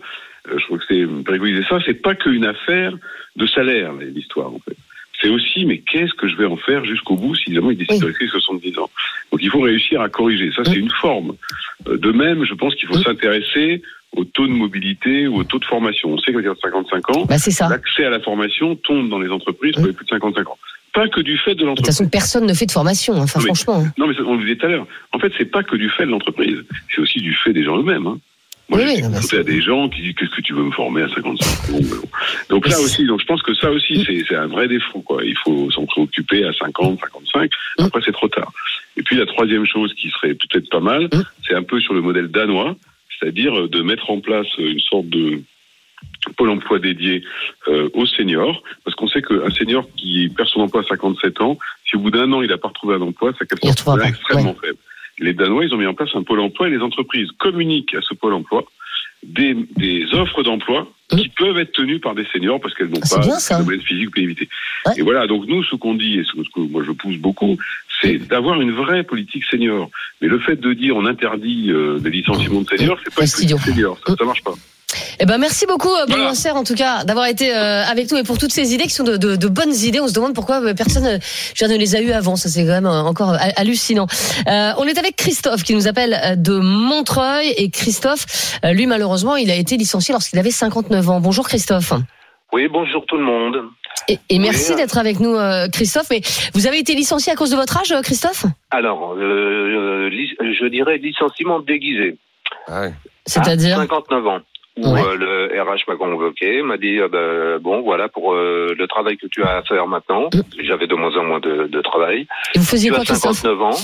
euh, 0.49 0.57
je 0.57 0.63
trouve 0.65 0.79
que 0.79 0.85
c'est 0.89 1.05
préconiser 1.23 1.63
ça, 1.69 1.77
c'est 1.85 2.01
pas 2.01 2.15
qu'une 2.15 2.45
affaire 2.45 2.93
de 3.35 3.45
salaire, 3.45 3.93
l'histoire, 3.93 4.47
en 4.51 4.59
fait. 4.59 4.75
C'est 5.21 5.29
aussi, 5.29 5.65
mais 5.65 5.77
qu'est-ce 5.79 6.13
que 6.13 6.27
je 6.27 6.35
vais 6.35 6.45
en 6.45 6.57
faire 6.57 6.83
jusqu'au 6.85 7.15
bout 7.15 7.35
si 7.35 7.49
évidemment 7.49 7.71
il 7.71 7.77
décide 7.77 8.01
de 8.01 8.07
rester 8.07 8.27
70 8.27 8.77
ans? 8.79 8.89
Donc 9.31 9.41
il 9.43 9.49
faut 9.49 9.61
réussir 9.61 10.01
à 10.01 10.09
corriger. 10.09 10.51
Ça, 10.55 10.63
c'est 10.65 10.75
une 10.75 10.89
forme. 10.89 11.35
Euh, 11.87 11.97
De 11.97 12.11
même, 12.11 12.43
je 12.45 12.53
pense 12.55 12.73
qu'il 12.75 12.87
faut 12.87 12.97
s'intéresser 12.97 13.81
au 14.15 14.23
taux 14.25 14.47
de 14.47 14.51
mobilité 14.51 15.27
ou 15.27 15.37
au 15.37 15.43
taux 15.43 15.59
de 15.59 15.65
formation. 15.65 16.09
On 16.09 16.17
sait 16.17 16.33
qu'à 16.33 16.39
55 16.61 17.09
ans, 17.15 17.25
Bah. 17.25 17.35
De 17.37 17.69
l'accès 17.71 18.05
à 18.05 18.09
la 18.09 18.19
formation 18.19 18.75
tombe 18.75 19.09
dans 19.09 19.19
les 19.19 19.29
entreprises 19.29 19.73
pour 19.75 19.85
les 19.85 19.93
plus 19.93 20.05
de 20.05 20.09
55 20.09 20.49
ans. 20.49 20.57
Pas 20.93 21.07
que 21.07 21.21
du 21.21 21.37
fait 21.37 21.51
de 21.51 21.59
toute 21.59 21.67
l'entreprise. 21.67 21.97
façon, 21.97 22.09
personne 22.09 22.45
ne 22.45 22.53
fait 22.53 22.65
de 22.65 22.71
formation, 22.71 23.13
hein. 23.13 23.21
enfin, 23.23 23.39
mais- 23.39 23.45
franchement. 23.45 23.83
hein. 23.85 23.93
Non, 23.97 24.07
mais 24.07 24.13
ça, 24.15 24.23
on 24.25 24.35
le 24.35 24.43
disait 24.43 24.57
tout 24.57 24.65
à 24.65 24.69
l'heure. 24.69 24.87
En 25.13 25.19
fait, 25.19 25.31
c'est 25.37 25.45
pas 25.45 25.63
que 25.63 25.77
du 25.77 25.89
fait 25.89 26.05
de 26.05 26.11
l'entreprise. 26.11 26.57
C'est 26.93 26.99
aussi 27.01 27.19
du 27.21 27.33
fait 27.33 27.53
des 27.53 27.63
gens 27.63 27.77
eux-mêmes. 27.77 28.07
Hein. 28.07 28.19
Moi, 28.71 28.79
Oui, 28.79 28.95
j'ai 28.95 29.05
oui, 29.05 29.39
à 29.39 29.43
des 29.43 29.61
gens 29.61 29.89
qui 29.89 30.01
disent 30.01 30.15
qu'est-ce 30.15 30.31
que 30.31 30.41
tu 30.41 30.53
veux 30.53 30.63
me 30.63 30.71
former 30.71 31.01
à 31.01 31.09
55 31.09 31.45
ans 31.45 31.57
Bon, 31.71 31.79
bon. 31.81 32.07
Donc 32.49 32.67
là 32.67 32.79
aussi, 32.79 33.05
donc 33.05 33.19
je 33.19 33.25
pense 33.25 33.41
que 33.41 33.53
ça 33.53 33.69
aussi, 33.69 34.03
c'est 34.05 34.23
c'est 34.27 34.35
un 34.35 34.47
vrai 34.47 34.69
défaut. 34.69 35.01
Quoi. 35.01 35.25
Il 35.25 35.35
faut 35.43 35.69
s'en 35.71 35.85
préoccuper 35.85 36.45
à 36.45 36.53
50, 36.53 36.99
55. 37.01 37.51
Après, 37.79 38.01
c'est 38.05 38.13
trop 38.13 38.29
tard. 38.29 38.51
Et 38.95 39.03
puis 39.03 39.17
la 39.17 39.25
troisième 39.25 39.65
chose 39.65 39.93
qui 39.93 40.09
serait 40.09 40.35
peut-être 40.35 40.69
pas 40.69 40.79
mal, 40.79 41.09
c'est 41.45 41.53
un 41.53 41.63
peu 41.63 41.81
sur 41.81 41.93
le 41.93 42.01
modèle 42.01 42.29
danois, 42.29 42.77
c'est-à-dire 43.19 43.59
euh, 43.59 43.67
de 43.67 43.81
mettre 43.81 44.09
en 44.09 44.21
place 44.21 44.47
une 44.57 44.79
sorte 44.79 45.09
de 45.09 45.41
pôle 46.37 46.49
emploi 46.49 46.79
dédié 46.79 47.23
euh, 47.67 47.89
aux 47.93 48.05
seniors, 48.05 48.63
parce 48.85 48.95
qu'on 48.95 49.07
sait 49.07 49.21
qu'un 49.21 49.49
senior 49.49 49.85
qui 49.97 50.29
perd 50.29 50.47
son 50.47 50.61
emploi 50.61 50.81
à 50.81 50.85
57 50.85 51.41
ans, 51.41 51.57
si 51.85 51.97
au 51.97 51.99
bout 51.99 52.11
d'un 52.11 52.31
an 52.31 52.41
il 52.41 52.49
n'a 52.49 52.57
pas 52.57 52.69
retrouvé 52.69 52.95
un 52.95 53.01
emploi, 53.01 53.33
sa 53.37 53.45
capacité 53.45 53.91
est 53.91 54.07
extrêmement 54.07 54.55
faible. 54.55 54.77
Les 55.21 55.33
Danois, 55.33 55.63
ils 55.65 55.73
ont 55.73 55.77
mis 55.77 55.85
en 55.85 55.93
place 55.93 56.09
un 56.15 56.23
pôle 56.23 56.39
emploi 56.39 56.67
et 56.67 56.71
les 56.71 56.81
entreprises 56.81 57.29
communiquent 57.39 57.95
à 57.95 58.01
ce 58.01 58.13
pôle 58.13 58.33
emploi 58.33 58.65
des, 59.23 59.55
des 59.77 60.05
offres 60.13 60.43
d'emploi 60.43 60.87
qui 61.09 61.29
peuvent 61.29 61.57
être 61.59 61.73
tenues 61.73 61.99
par 61.99 62.15
des 62.15 62.25
seniors 62.33 62.59
parce 62.59 62.73
qu'elles 62.73 62.89
n'ont 62.89 62.99
Ah, 63.03 63.15
pas 63.49 63.59
de 63.59 63.63
moyens 63.63 63.83
physiques 63.85 64.07
ou 64.07 64.11
pénibilité. 64.11 64.49
Ouais. 64.85 64.93
Et 64.97 65.01
voilà, 65.01 65.27
donc 65.27 65.45
nous, 65.47 65.63
ce 65.63 65.75
qu'on 65.75 65.93
dit, 65.93 66.19
et 66.19 66.23
ce 66.23 66.31
que 66.31 66.59
moi 66.61 66.83
je 66.85 66.91
pousse 66.91 67.17
beaucoup, 67.17 67.57
c'est 68.01 68.17
d'avoir 68.17 68.59
une 68.61 68.71
vraie 68.71 69.03
politique 69.03 69.43
senior. 69.45 69.89
Mais 70.21 70.27
le 70.27 70.39
fait 70.39 70.59
de 70.59 70.73
dire 70.73 70.95
on 70.95 71.05
interdit 71.05 71.69
euh, 71.69 71.99
des 71.99 72.09
licenciements 72.09 72.61
de 72.61 72.69
seniors, 72.69 72.97
c'est 73.03 73.13
pas 73.13 73.23
une 73.23 73.29
politique 73.29 73.59
senior, 73.59 73.99
ça, 74.05 74.15
ça 74.15 74.25
marche 74.25 74.43
pas. 74.43 74.55
Eh 75.23 75.25
ben, 75.27 75.37
merci 75.37 75.67
beaucoup, 75.67 75.87
euh, 75.93 76.05
Benoît 76.05 76.17
Voilà. 76.17 76.33
Serre, 76.33 76.55
en 76.55 76.63
tout 76.63 76.73
cas, 76.73 77.03
d'avoir 77.03 77.27
été 77.27 77.55
euh, 77.55 77.83
avec 77.85 78.11
nous 78.11 78.17
et 78.17 78.23
pour 78.23 78.39
toutes 78.39 78.51
ces 78.51 78.73
idées 78.73 78.85
qui 78.85 78.89
sont 78.93 79.03
de, 79.03 79.17
de- 79.17 79.35
de 79.35 79.47
bonnes 79.47 79.75
idées. 79.75 79.99
On 79.99 80.07
se 80.07 80.13
demande 80.15 80.33
pourquoi 80.33 80.61
euh, 80.63 80.73
personne 80.73 81.05
euh, 81.05 81.17
je 81.53 81.63
veux 81.63 81.67
dire, 81.69 81.77
ne 81.77 81.79
les 81.79 81.95
a 81.95 82.01
eues 82.01 82.11
avant. 82.11 82.35
Ça, 82.35 82.49
c'est 82.49 82.61
quand 82.65 82.71
même 82.71 82.87
euh, 82.87 83.03
encore 83.03 83.33
euh, 83.33 83.37
hallucinant. 83.55 84.07
Euh, 84.47 84.71
on 84.79 84.85
est 84.85 84.97
avec 84.97 85.15
Christophe 85.17 85.61
qui 85.61 85.75
nous 85.75 85.87
appelle 85.87 86.19
euh, 86.25 86.35
de 86.35 86.57
Montreuil. 86.57 87.49
Et 87.55 87.69
Christophe, 87.69 88.59
euh, 88.65 88.73
lui, 88.73 88.87
malheureusement, 88.87 89.35
il 89.35 89.51
a 89.51 89.55
été 89.55 89.77
licencié 89.77 90.11
lorsqu'il 90.11 90.39
avait 90.39 90.49
59 90.49 91.07
ans. 91.11 91.21
Bonjour, 91.21 91.47
Christophe. 91.47 91.93
Oui, 92.51 92.67
bonjour 92.67 93.05
tout 93.05 93.17
le 93.17 93.23
monde. 93.23 93.57
Et, 94.07 94.17
et 94.29 94.39
merci 94.39 94.71
Oui. 94.71 94.77
d'être 94.77 94.97
avec 94.97 95.19
nous, 95.19 95.35
euh, 95.35 95.67
Christophe. 95.71 96.07
Mais 96.09 96.21
vous 96.55 96.65
avez 96.65 96.79
été 96.79 96.95
licencié 96.95 97.31
à 97.31 97.35
cause 97.35 97.51
de 97.51 97.55
votre 97.57 97.77
âge, 97.77 97.91
euh, 97.91 98.01
Christophe? 98.01 98.45
Alors, 98.71 99.13
euh, 99.19 100.09
je 100.09 100.67
dirais 100.67 100.97
licenciement 100.97 101.59
déguisé. 101.59 102.17
C'est-à-dire? 103.27 103.77
À 103.79 103.83
59 103.83 104.27
ans. 104.27 104.39
Où 104.77 104.87
Ouais. 104.93 105.01
euh, 105.01 105.15
le 105.51 105.61
RH 105.61 105.83
m'a 105.89 105.95
convoqué, 105.97 106.61
m'a 106.61 106.77
dit 106.77 106.99
euh, 106.99 107.09
ben, 107.09 107.61
bon 107.61 107.81
voilà 107.81 108.07
pour 108.07 108.33
euh, 108.33 108.73
le 108.77 108.87
travail 108.87 109.17
que 109.17 109.27
tu 109.27 109.43
as 109.43 109.57
à 109.57 109.61
faire 109.63 109.85
maintenant. 109.87 110.29
J'avais 110.59 110.87
de 110.87 110.95
moins 110.95 111.15
en 111.17 111.23
moins 111.25 111.39
de, 111.41 111.67
de 111.67 111.81
travail. 111.81 112.25
Et 112.55 112.59
vous 112.59 112.65
faisiez 112.65 112.89
tu 112.89 112.93
quoi, 112.93 113.01
as 113.01 113.05
Christophe 113.05 113.35
59 113.37 113.61
ans. 113.61 113.77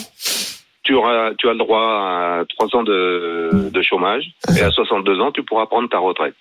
Tu 0.83 0.93
auras, 0.93 1.31
tu 1.37 1.49
as 1.49 1.51
le 1.51 1.57
droit 1.57 1.81
à 1.81 2.43
3 2.57 2.79
ans 2.79 2.83
de, 2.83 3.69
de 3.69 3.81
chômage 3.81 4.23
et 4.57 4.61
à 4.61 4.71
62 4.71 5.19
ans 5.19 5.31
tu 5.33 5.43
pourras 5.43 5.65
prendre 5.65 5.89
ta 5.89 5.97
retraite. 5.99 6.35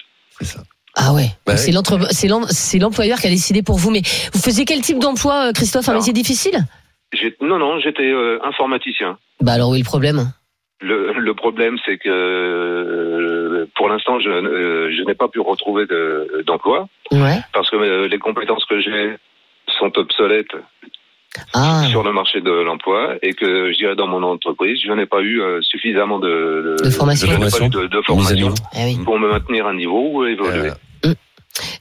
Ah 0.94 1.12
ouais. 1.12 1.26
Bah 1.44 1.56
c'est 1.56 1.72
l'entre- 1.72 2.06
c'est 2.12 2.28
l'em- 2.28 2.46
c'est 2.48 2.78
l'employeur 2.78 3.18
qui 3.18 3.26
a 3.26 3.30
décidé 3.30 3.62
pour 3.64 3.76
vous. 3.78 3.90
Mais 3.90 4.02
vous 4.32 4.38
faisiez 4.40 4.64
quel 4.64 4.80
type 4.80 4.98
d'emploi, 5.00 5.48
euh, 5.48 5.52
Christophe? 5.52 5.88
Un 5.88 5.92
Alors. 5.92 6.02
métier 6.02 6.12
difficile? 6.12 6.58
J'ai- 7.12 7.36
Non 7.40 7.58
non, 7.58 7.80
j'étais 7.80 8.08
euh, 8.10 8.38
informaticien. 8.44 9.18
Bah 9.40 9.52
alors 9.54 9.70
où 9.70 9.74
est 9.74 9.78
le 9.78 9.84
problème? 9.84 10.32
Le, 10.80 11.12
le 11.14 11.34
problème, 11.34 11.76
c'est 11.86 11.96
que 11.98 12.08
euh, 12.08 13.35
pour 13.74 13.88
l'instant, 13.88 14.18
je, 14.20 14.28
euh, 14.28 14.90
je 14.96 15.02
n'ai 15.04 15.14
pas 15.14 15.28
pu 15.28 15.40
retrouver 15.40 15.86
de- 15.86 16.42
d'emploi 16.46 16.88
Ouais. 17.12 17.38
parce 17.52 17.70
que 17.70 17.76
euh, 17.76 18.08
les 18.08 18.18
compétences 18.18 18.64
que 18.66 18.80
j'ai 18.80 19.16
sont 19.78 19.90
obsolètes 19.98 20.54
Ah. 21.52 21.84
sur 21.90 22.02
le 22.02 22.12
marché 22.12 22.40
de 22.40 22.50
l'emploi 22.50 23.14
et 23.22 23.34
que 23.34 23.70
je 23.72 23.76
dirais 23.76 23.94
dans 23.96 24.06
mon 24.06 24.22
entreprise, 24.22 24.78
je 24.86 24.92
n'ai 24.92 25.06
pas 25.06 25.20
eu 25.20 25.40
euh, 25.42 25.60
suffisamment 25.62 26.18
de, 26.18 26.76
De 26.82 26.90
formation. 26.90 27.26
pas 27.28 27.34
Formation. 27.34 27.66
eu 27.66 28.02
formation 28.06 28.34
niveau. 28.36 28.54
Oui. 28.74 28.98
pour 29.04 29.18
me 29.18 29.28
maintenir 29.28 29.66
à 29.66 29.70
un 29.70 29.74
niveau 29.74 30.08
ou 30.12 30.24
évoluer. 30.24 30.70
Euh, 31.04 31.14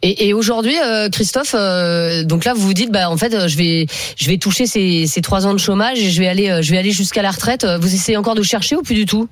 Et, 0.01 0.27
et 0.29 0.33
aujourd'hui, 0.33 0.75
euh, 0.81 1.09
Christophe, 1.09 1.53
euh, 1.53 2.23
donc 2.23 2.45
là, 2.45 2.53
vous 2.53 2.61
vous 2.61 2.73
dites, 2.73 2.91
bah 2.93 3.09
en 3.09 3.17
fait, 3.17 3.33
euh, 3.33 3.47
je 3.49 3.57
vais, 3.57 3.85
je 4.17 4.29
vais 4.29 4.37
toucher 4.37 4.67
ces, 4.67 5.05
ces 5.05 5.21
trois 5.21 5.45
ans 5.47 5.53
de 5.53 5.59
chômage 5.59 5.99
et 5.99 6.09
je 6.09 6.19
vais 6.21 6.27
aller, 6.29 6.59
je 6.61 6.71
vais 6.71 6.77
aller 6.77 6.91
jusqu'à 6.91 7.21
la 7.21 7.31
retraite. 7.31 7.65
Vous 7.81 7.93
essayez 7.93 8.17
encore 8.17 8.35
de 8.35 8.41
chercher 8.43 8.77
ou 8.77 8.83
plus 8.83 8.95
du 8.95 9.05
tout? 9.05 9.27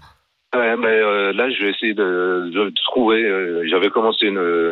Ouais, 0.54 0.76
mais 0.78 0.88
euh, 0.88 1.34
là, 1.34 1.50
je 1.50 1.64
vais 1.64 1.72
essayer 1.72 1.94
de, 1.94 2.50
de 2.54 2.72
trouver. 2.86 3.24
euh, 3.24 3.64
J'avais 3.68 3.90
commencé 3.90 4.28
une 4.28 4.38
euh, 4.38 4.72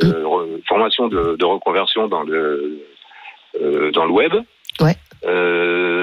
formation 0.67 1.07
de, 1.07 1.35
de 1.35 1.45
reconversion 1.45 2.07
dans 2.07 2.23
le 2.23 2.83
dans 3.93 4.05
le 4.05 4.11
web. 4.11 4.33
Ouais. 4.79 4.95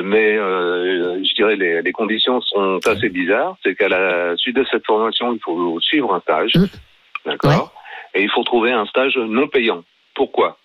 Mais 0.05 0.35
je 0.37 1.35
dirais 1.35 1.57
les, 1.57 1.83
les 1.83 1.93
conditions 1.93 2.41
sont 2.41 2.79
assez 2.87 3.09
bizarres. 3.09 3.57
C'est 3.63 3.75
qu'à 3.75 3.89
la 3.89 4.37
suite 4.37 4.57
de 4.57 4.65
cette 4.71 4.85
formation, 4.87 5.33
il 5.33 5.41
faut 5.41 5.79
suivre 5.81 6.15
un 6.15 6.21
stage, 6.21 6.53
Mm. 6.57 6.67
d'accord, 7.27 7.73
et 8.15 8.23
il 8.23 8.31
faut 8.31 8.43
trouver 8.45 8.73
un 8.73 8.87
stage 8.87 9.17
non 9.17 9.49
payant. 9.49 9.83
Pourquoi? 10.15 10.59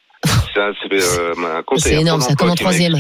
Ça, 0.53 0.71
c'est 0.81 1.37
ma 1.37 1.61
conseillère 1.63 2.01
énorme, 2.01 2.19
Pôle 2.21 2.29
ça, 2.29 2.35
comme 2.35 2.49
en 2.51 2.55
troisième. 2.55 2.93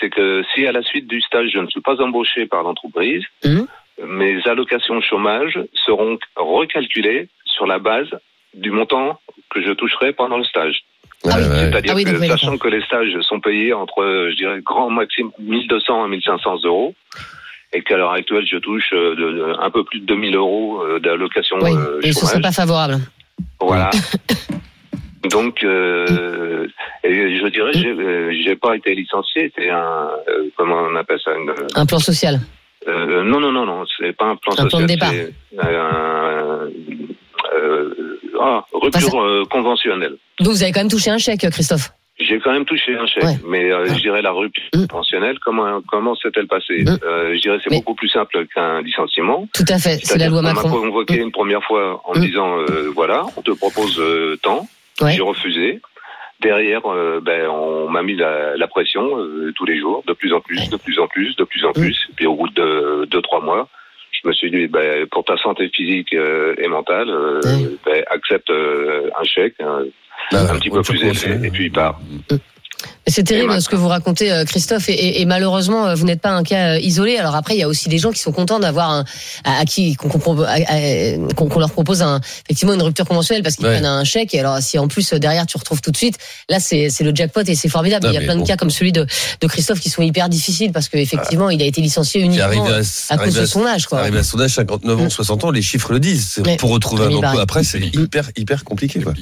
C'est 0.00 0.10
que 0.10 0.42
si 0.54 0.66
à 0.66 0.72
la 0.72 0.82
suite 0.82 1.06
du 1.08 1.20
stage, 1.20 1.50
je 1.52 1.58
ne 1.58 1.66
suis 1.68 1.80
pas 1.82 2.00
embauché 2.00 2.46
par 2.46 2.62
l'entreprise, 2.62 3.24
Mhm. 3.44 3.66
Mes 4.06 4.40
allocations 4.46 5.00
chômage 5.00 5.58
seront 5.86 6.18
recalculées 6.36 7.28
sur 7.44 7.66
la 7.66 7.78
base 7.78 8.08
du 8.54 8.70
montant 8.70 9.20
que 9.50 9.62
je 9.62 9.72
toucherai 9.72 10.12
pendant 10.12 10.38
le 10.38 10.44
stage. 10.44 10.82
Ah 11.26 11.34
oui. 11.36 11.44
C'est-à-dire 11.44 11.92
Ah 11.92 11.96
oui, 11.96 12.04
que, 12.04 12.16
oui, 12.18 12.28
sachant 12.28 12.56
que 12.56 12.68
les 12.68 12.82
stages 12.82 13.18
sont 13.20 13.40
payés 13.40 13.72
entre, 13.72 14.28
je 14.30 14.36
dirais, 14.36 14.60
grand 14.62 14.88
maximum 14.90 15.32
1200 15.38 16.04
à 16.04 16.08
1500 16.08 16.56
euros, 16.64 16.94
et 17.72 17.82
qu'à 17.82 17.96
l'heure 17.98 18.12
actuelle, 18.12 18.46
je 18.50 18.56
touche 18.56 18.90
euh, 18.94 19.14
de- 19.14 19.32
de- 19.32 19.54
un 19.60 19.70
peu 19.70 19.84
plus 19.84 20.00
de 20.00 20.06
2000 20.06 20.34
euros 20.34 20.82
euh, 20.82 20.98
d'allocation 20.98 21.56
Oui. 21.60 21.70
euh, 21.76 22.00
Et 22.02 22.12
ce 22.12 22.26
serait 22.26 22.40
pas 22.40 22.52
favorable. 22.52 22.98
Voilà. 23.60 23.90
Donc, 25.30 25.62
euh, 25.62 26.66
et 27.04 27.38
je 27.38 27.46
dirais, 27.48 27.72
j'ai 28.42 28.56
pas 28.56 28.74
été 28.74 28.94
licencié, 28.94 29.52
c'est 29.56 29.68
un, 29.68 30.08
euh, 30.28 30.48
comment 30.56 30.76
on 30.90 30.96
appelle 30.96 31.20
ça, 31.22 31.32
une, 31.36 31.52
Un 31.74 31.84
plan 31.86 31.98
social. 31.98 32.40
Euh, 32.88 33.22
non, 33.24 33.40
non, 33.40 33.52
non, 33.52 33.66
non, 33.66 33.84
c'est 33.98 34.14
pas 34.16 34.26
un 34.26 34.36
plan 34.36 34.52
Un 34.52 34.56
plan 34.56 34.70
social. 34.70 34.82
de 34.82 34.86
départ. 34.86 35.10
c'est 35.10 35.76
un, 35.76 36.68
euh, 37.54 37.90
ah, 38.40 38.64
rupture 38.72 39.20
euh, 39.22 39.44
conventionnelle. 39.50 40.16
Donc 40.40 40.48
vous 40.52 40.62
avez 40.62 40.72
quand 40.72 40.80
même 40.80 40.88
touché 40.90 41.10
un 41.10 41.18
chèque, 41.18 41.48
Christophe. 41.50 41.90
J'ai 42.18 42.38
quand 42.38 42.52
même 42.52 42.66
touché 42.66 42.94
un 42.96 43.06
chèque, 43.06 43.22
Ouais. 43.24 43.38
mais 43.48 43.70
euh, 43.72 43.84
Ouais. 43.84 43.94
je 43.94 44.00
dirais 44.00 44.20
la 44.20 44.30
rupture 44.32 44.62
Mm. 44.74 44.86
conventionnelle, 44.88 45.38
comment 45.42 45.80
comment 45.88 46.14
s'est-elle 46.14 46.46
passée? 46.48 46.82
Mm. 46.84 46.98
euh, 47.02 47.34
Je 47.34 47.40
dirais 47.40 47.58
c'est 47.64 47.70
Mais- 47.70 47.78
beaucoup 47.78 47.94
plus 47.94 48.08
simple 48.08 48.46
qu'un 48.54 48.82
licenciement. 48.82 49.48
Tout 49.54 49.64
à 49.68 49.78
fait. 49.78 49.98
C'est 50.04 50.18
la 50.18 50.28
loi 50.28 50.38
qu'on 50.40 50.42
m'a 50.48 50.52
Macron. 50.52 50.68
convoqué 50.70 51.16
une 51.16 51.32
première 51.32 51.62
fois 51.64 52.02
en 52.04 52.12
Mm. 52.14 52.20
me 52.20 52.26
disant 52.26 52.58
euh, 52.58 52.90
voilà, 52.94 53.24
on 53.36 53.42
te 53.42 53.52
propose 53.52 53.98
euh, 53.98 54.36
tant. 54.42 54.66
Ouais. 55.00 55.12
J'ai 55.14 55.22
refusé. 55.22 55.80
Derrière, 56.40 56.86
euh, 56.86 57.20
ben, 57.20 57.48
on 57.48 57.88
m'a 57.88 58.02
mis 58.02 58.16
la, 58.16 58.56
la 58.56 58.66
pression 58.66 59.18
euh, 59.18 59.52
tous 59.54 59.66
les 59.66 59.78
jours, 59.78 60.02
de 60.06 60.12
plus 60.14 60.32
en 60.32 60.40
plus, 60.40 60.70
de 60.70 60.76
plus 60.76 60.98
en 60.98 61.06
plus, 61.06 61.36
de 61.36 61.44
plus 61.44 61.64
en 61.64 61.72
plus. 61.72 62.08
Puis 62.16 62.26
au 62.26 62.34
bout 62.34 62.48
de 62.48 63.04
deux, 63.06 63.20
trois 63.22 63.40
mois, 63.42 63.68
je 64.12 64.28
me 64.28 64.32
suis 64.32 64.50
dit, 64.50 64.66
ben, 64.66 65.06
pour 65.06 65.24
ta 65.24 65.36
santé 65.36 65.70
physique 65.74 66.12
euh, 66.14 66.54
et 66.58 66.68
mentale, 66.68 67.08
euh, 67.10 67.40
ben, 67.84 68.02
accepte 68.10 68.50
euh, 68.50 69.10
un 69.18 69.24
chèque, 69.24 69.54
un, 69.60 69.84
Ah, 70.32 70.52
un 70.52 70.58
petit 70.58 70.70
peu 70.70 70.82
plus 70.82 71.02
élevé, 71.02 71.46
et 71.46 71.50
puis 71.50 71.64
il 71.66 71.72
part. 71.72 71.98
C'est 73.06 73.24
terrible 73.24 73.60
ce 73.60 73.68
que 73.68 73.76
vous 73.76 73.88
racontez, 73.88 74.30
euh, 74.30 74.44
Christophe, 74.44 74.88
et, 74.88 74.92
et- 74.92 75.20
et 75.20 75.24
malheureusement, 75.24 75.86
euh, 75.88 75.94
vous 75.94 76.04
n'êtes 76.04 76.20
pas 76.20 76.30
un 76.30 76.42
cas 76.44 76.74
euh, 76.74 76.78
isolé. 76.78 77.16
Alors 77.16 77.34
après, 77.34 77.54
il 77.54 77.58
y 77.58 77.62
a 77.62 77.68
aussi 77.68 77.88
des 77.88 77.98
gens 77.98 78.12
qui 78.12 78.20
sont 78.20 78.30
contents 78.30 78.60
d'avoir 78.60 78.90
un, 78.90 79.04
à, 79.44 79.60
à 79.60 79.64
qui 79.64 79.96
qu'on 79.96 81.58
leur 81.58 81.70
propose 81.72 82.02
un, 82.02 82.20
effectivement 82.44 82.74
une 82.74 82.82
rupture 82.82 83.06
conventionnelle 83.06 83.42
parce 83.42 83.56
qu'ils 83.56 83.66
Ouais. 83.66 83.72
prennent 83.72 83.86
un 83.86 84.04
chèque. 84.04 84.34
Et 84.34 84.40
alors, 84.40 84.58
si 84.60 84.78
en 84.78 84.86
plus 84.86 85.12
derrière 85.14 85.46
tu 85.46 85.56
retrouves 85.56 85.80
tout 85.80 85.90
de 85.90 85.96
suite, 85.96 86.16
là 86.48 86.60
c'est 86.60 86.88
le 87.00 87.14
jackpot 87.14 87.40
et 87.46 87.54
c'est 87.54 87.68
formidable. 87.68 88.06
Non, 88.06 88.12
il 88.12 88.14
y 88.14 88.18
a 88.18 88.20
plein 88.20 88.36
bon. 88.36 88.42
de 88.42 88.46
cas 88.46 88.56
comme 88.56 88.70
celui 88.70 88.92
de, 88.92 89.06
de 89.40 89.46
Christophe 89.46 89.80
qui 89.80 89.90
sont 89.90 90.02
hyper 90.02 90.28
difficiles 90.28 90.70
parce 90.72 90.88
qu'effectivement, 90.88 91.50
il 91.50 91.60
a 91.62 91.64
été 91.64 91.80
licencié 91.80 92.20
uniquement 92.20 92.44
à, 93.08 93.18
cause 93.18 93.34
de 93.34 93.46
son 93.46 93.66
âge, 93.66 93.86
quoi. 93.86 94.00
arrive 94.00 94.16
à 94.16 94.22
son 94.22 94.40
âge, 94.40 94.50
59 94.52 95.00
ans, 95.00 95.04
Mm. 95.04 95.10
60 95.10 95.44
ans, 95.44 95.50
les 95.50 95.62
chiffres 95.62 95.92
le 95.92 96.00
disent. 96.00 96.42
Pour 96.58 96.70
retrouver 96.70 97.06
un 97.06 97.12
emploi 97.14 97.40
après, 97.42 97.64
c'est 97.64 97.80
hyper, 97.80 98.30
hyper 98.36 98.62
compliqué, 98.64 99.00
quoi. 99.00 99.14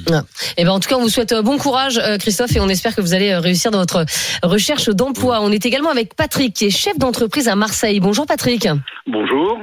Et 0.57 0.65
ben 0.65 0.71
en 0.73 0.81
tout 0.81 0.89
cas, 0.89 0.97
on 0.97 1.01
vous 1.03 1.09
souhaite 1.09 1.35
bon 1.43 1.57
courage, 1.59 2.01
Christophe, 2.21 2.55
et 2.57 2.61
on 2.61 2.69
espère 2.69 2.95
que 2.95 3.01
vous 3.01 3.15
allez 3.15 3.33
réussir 3.49 3.71
dans 3.71 3.79
votre 3.79 4.05
recherche 4.43 4.89
d'emploi. 4.89 5.41
On 5.41 5.51
est 5.51 5.65
également 5.67 5.91
avec 5.91 6.15
Patrick, 6.15 6.55
qui 6.55 6.67
est 6.67 6.71
chef 6.71 6.99
d'entreprise 6.99 7.49
à 7.49 7.57
Marseille. 7.57 8.01
Bonjour 8.01 8.27
Patrick. 8.27 8.69
Bonjour. 9.07 9.59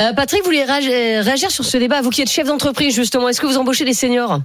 Euh, 0.00 0.12
Patrick, 0.14 0.42
vous 0.42 0.50
voulez 0.50 0.62
euh, 0.62 1.22
réagir 1.22 1.50
sur 1.50 1.64
ce 1.64 1.76
débat, 1.76 2.00
vous 2.00 2.10
qui 2.10 2.22
êtes 2.22 2.30
chef 2.30 2.46
d'entreprise 2.46 2.94
justement. 2.94 3.28
Est-ce 3.28 3.40
que 3.40 3.46
vous 3.46 3.58
embauchez 3.58 3.84
des 3.84 3.92
seniors? 3.92 4.40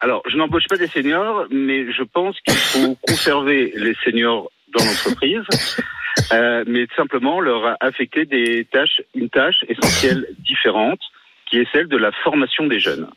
Alors, 0.00 0.22
je 0.28 0.36
n'embauche 0.36 0.66
pas 0.68 0.76
des 0.76 0.88
seniors, 0.88 1.46
mais 1.50 1.90
je 1.90 2.02
pense 2.02 2.38
qu'il 2.40 2.54
faut 2.54 2.96
conserver 3.08 3.72
les 3.76 3.94
seniors 4.04 4.50
dans 4.76 4.84
l'entreprise, 4.84 5.42
euh, 6.32 6.64
mais 6.66 6.86
simplement 6.96 7.40
leur 7.40 7.76
affecter 7.80 8.26
des 8.26 8.66
tâches, 8.70 9.00
une 9.14 9.30
tâche 9.30 9.64
essentielle 9.68 10.26
différente, 10.40 11.00
qui 11.48 11.58
est 11.58 11.68
celle 11.72 11.88
de 11.88 11.96
la 11.96 12.12
formation 12.22 12.66
des 12.66 12.80
jeunes. 12.80 13.08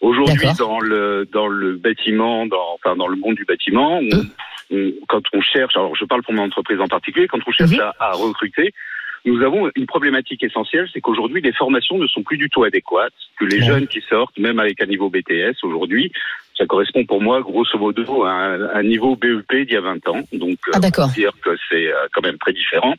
Aujourd'hui, 0.00 0.48
dans 0.58 0.80
le 0.80 1.26
dans 1.32 1.46
le 1.48 1.76
bâtiment, 1.76 2.46
dans 2.46 2.74
enfin 2.74 2.96
dans 2.96 3.08
le 3.08 3.16
monde 3.16 3.34
du 3.36 3.44
bâtiment, 3.44 3.98
on- 4.00 4.26
on- 4.76 4.92
quand 5.08 5.22
on 5.32 5.40
cherche, 5.40 5.76
alors 5.76 5.94
je 5.96 6.04
parle 6.04 6.22
pour 6.22 6.34
mon 6.34 6.42
entreprise 6.44 6.80
en 6.80 6.88
particulier, 6.88 7.28
quand 7.28 7.38
on 7.46 7.52
cherche 7.52 7.72
Mhm. 7.72 7.80
à, 7.80 7.94
à 8.00 8.12
recruter, 8.12 8.72
nous 9.24 9.42
avons 9.42 9.70
une 9.74 9.86
problématique 9.86 10.42
essentielle, 10.44 10.88
c'est 10.92 11.00
qu'aujourd'hui 11.00 11.40
les 11.40 11.52
formations 11.52 11.98
ne 11.98 12.06
sont 12.06 12.22
plus 12.22 12.36
du 12.36 12.48
tout 12.50 12.62
adéquates, 12.64 13.12
que 13.38 13.44
les 13.44 13.58
Ouais. 13.60 13.64
jeunes 13.66 13.86
qui 13.88 14.00
sortent, 14.08 14.38
même 14.38 14.58
avec 14.58 14.80
un 14.82 14.86
niveau 14.86 15.08
BTS 15.10 15.56
aujourd'hui, 15.64 16.12
ça 16.56 16.66
correspond 16.66 17.04
pour 17.04 17.20
moi 17.20 17.40
grosso 17.42 17.78
modo 17.78 18.24
à 18.24 18.30
un, 18.32 18.68
un 18.74 18.82
niveau 18.82 19.16
BEP 19.16 19.52
d'il 19.66 19.72
y 19.72 19.76
a 19.76 19.80
20 19.80 20.08
ans. 20.08 20.20
Donc 20.32 20.58
Ah, 20.72 20.80
d'accord. 20.80 21.06
on 21.06 21.08
peut 21.08 21.20
dire 21.20 21.32
que 21.42 21.50
c'est 21.68 21.86
euh, 21.92 22.06
quand 22.12 22.22
même 22.22 22.38
très 22.38 22.52
différent. 22.52 22.94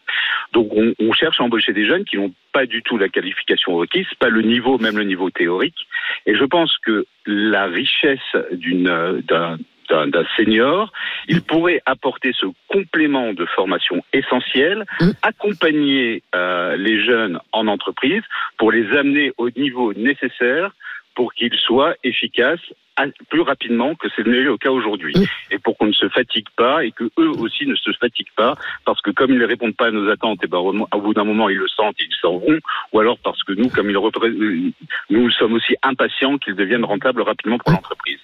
Donc 0.54 0.70
on, 0.76 0.94
on 1.00 1.12
cherche 1.14 1.40
à 1.40 1.44
embaucher 1.44 1.74
des 1.74 1.86
jeunes 1.88 2.06
qui 2.06 2.18
n'ont 2.18 2.34
pas 2.54 2.66
du 2.66 2.82
tout 2.84 2.98
la 2.98 3.10
qualification 3.10 3.76
requise, 3.76 4.08
pas 4.20 4.30
le 4.30 4.42
niveau, 4.42 4.78
même 4.78 4.98
le 4.98 5.04
niveau 5.04 5.30
théorique. 5.30 5.88
Et 6.26 6.36
je 6.36 6.44
pense 6.46 6.76
que 6.86 7.06
la 7.26 7.66
richesse 7.66 8.20
d'une 8.52 8.88
euh, 8.88 9.22
d'un 9.28 9.58
d'un 9.90 10.26
senior, 10.36 10.92
il 11.30 11.42
pourrait 11.42 11.82
apporter 11.86 12.34
ce 12.38 12.46
complément 12.68 13.32
de 13.34 13.46
formation 13.46 14.04
essentiel, 14.12 14.84
Mm. 15.00 15.12
accompagner 15.22 16.24
euh, 16.36 16.76
les 16.76 17.02
jeunes 17.06 17.40
en 17.54 17.68
entreprise 17.68 18.22
pour 18.58 18.74
les 18.74 18.86
amener 18.98 19.32
au 19.38 19.50
niveau 19.52 19.94
nécessaire 19.94 20.72
pour 21.18 21.34
qu'ils 21.34 21.56
soient 21.56 21.96
efficaces 22.04 22.68
à- 22.96 23.08
plus 23.32 23.42
rapidement 23.42 23.96
que 23.96 24.08
c'est 24.16 24.22
le 24.22 24.56
cas 24.58 24.70
aujourd'hui. 24.70 25.16
Et 25.50 25.58
pour 25.58 25.76
qu'on 25.76 25.88
ne 25.88 25.92
se 26.04 26.08
fatigue 26.10 26.46
pas 26.56 26.86
et 26.86 26.92
que 26.92 27.06
eux 27.18 27.32
aussi 27.40 27.66
ne 27.66 27.74
se 27.74 27.92
fatiguent 27.94 28.36
pas 28.36 28.56
parce 28.86 29.02
que 29.02 29.10
comme 29.10 29.32
ils 29.32 29.40
ne 29.40 29.46
répondent 29.48 29.76
pas 29.76 29.88
à 29.88 29.92
nos 29.92 30.08
attentes, 30.12 30.44
et 30.44 30.48
ben, 30.48 30.60
au 30.60 31.02
bout 31.02 31.16
d'un 31.16 31.24
moment 31.24 31.50
ils 31.50 31.58
le 31.58 31.68
sentent, 31.70 31.96
ils 32.00 32.16
s'en 32.22 32.38
vont, 32.38 32.60
ou 32.94 33.00
alors 33.00 33.18
parce 33.18 33.42
que 33.46 33.54
nous, 33.54 33.70
comme 33.70 33.90
ils 33.90 33.98
euh, 33.98 34.72
nous 35.10 35.32
sommes 35.32 35.54
aussi 35.54 35.76
impatients 35.82 36.38
qu'ils 36.38 36.54
deviennent 36.54 36.86
rentables 36.86 37.24
rapidement 37.24 37.58
pour 37.58 37.72
l'entreprise. 37.72 38.20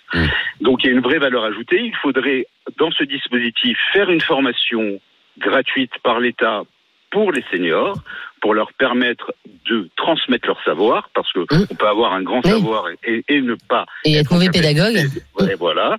Donc 0.62 0.84
il 0.84 0.88
y 0.88 0.90
a 0.92 0.94
une 0.94 1.02
vraie 1.02 1.18
valeur 1.18 1.46
ajoutée. 1.46 1.82
Il 1.82 1.96
faudrait 1.96 2.46
dans 2.78 2.92
ce 2.92 3.04
dispositif 3.06 3.76
faire 3.92 4.12
une 4.12 4.22
formation 4.22 5.00
gratuite 5.40 5.94
par 6.04 6.20
l'État 6.20 6.62
pour 7.14 7.32
les 7.32 7.44
seniors, 7.52 7.96
pour 8.42 8.54
leur 8.56 8.74
permettre 8.74 9.28
de 9.70 9.88
transmettre 9.96 10.48
leur 10.48 10.62
savoir, 10.66 11.10
parce 11.16 11.32
que 11.32 11.40
Mm. 11.42 11.68
on 11.72 11.76
peut 11.76 11.88
avoir 11.88 12.12
un 12.14 12.24
grand 12.24 12.42
Oui. 12.44 12.52
savoir 12.52 12.84
et, 13.06 13.24
et 13.30 13.40
ne 13.42 13.56
pas 13.70 13.86
Et 14.04 14.16
être 14.16 14.34
mauvais 14.34 14.50
pédagogue 14.50 15.00
Ouais, 15.40 15.56
voilà. 15.66 15.96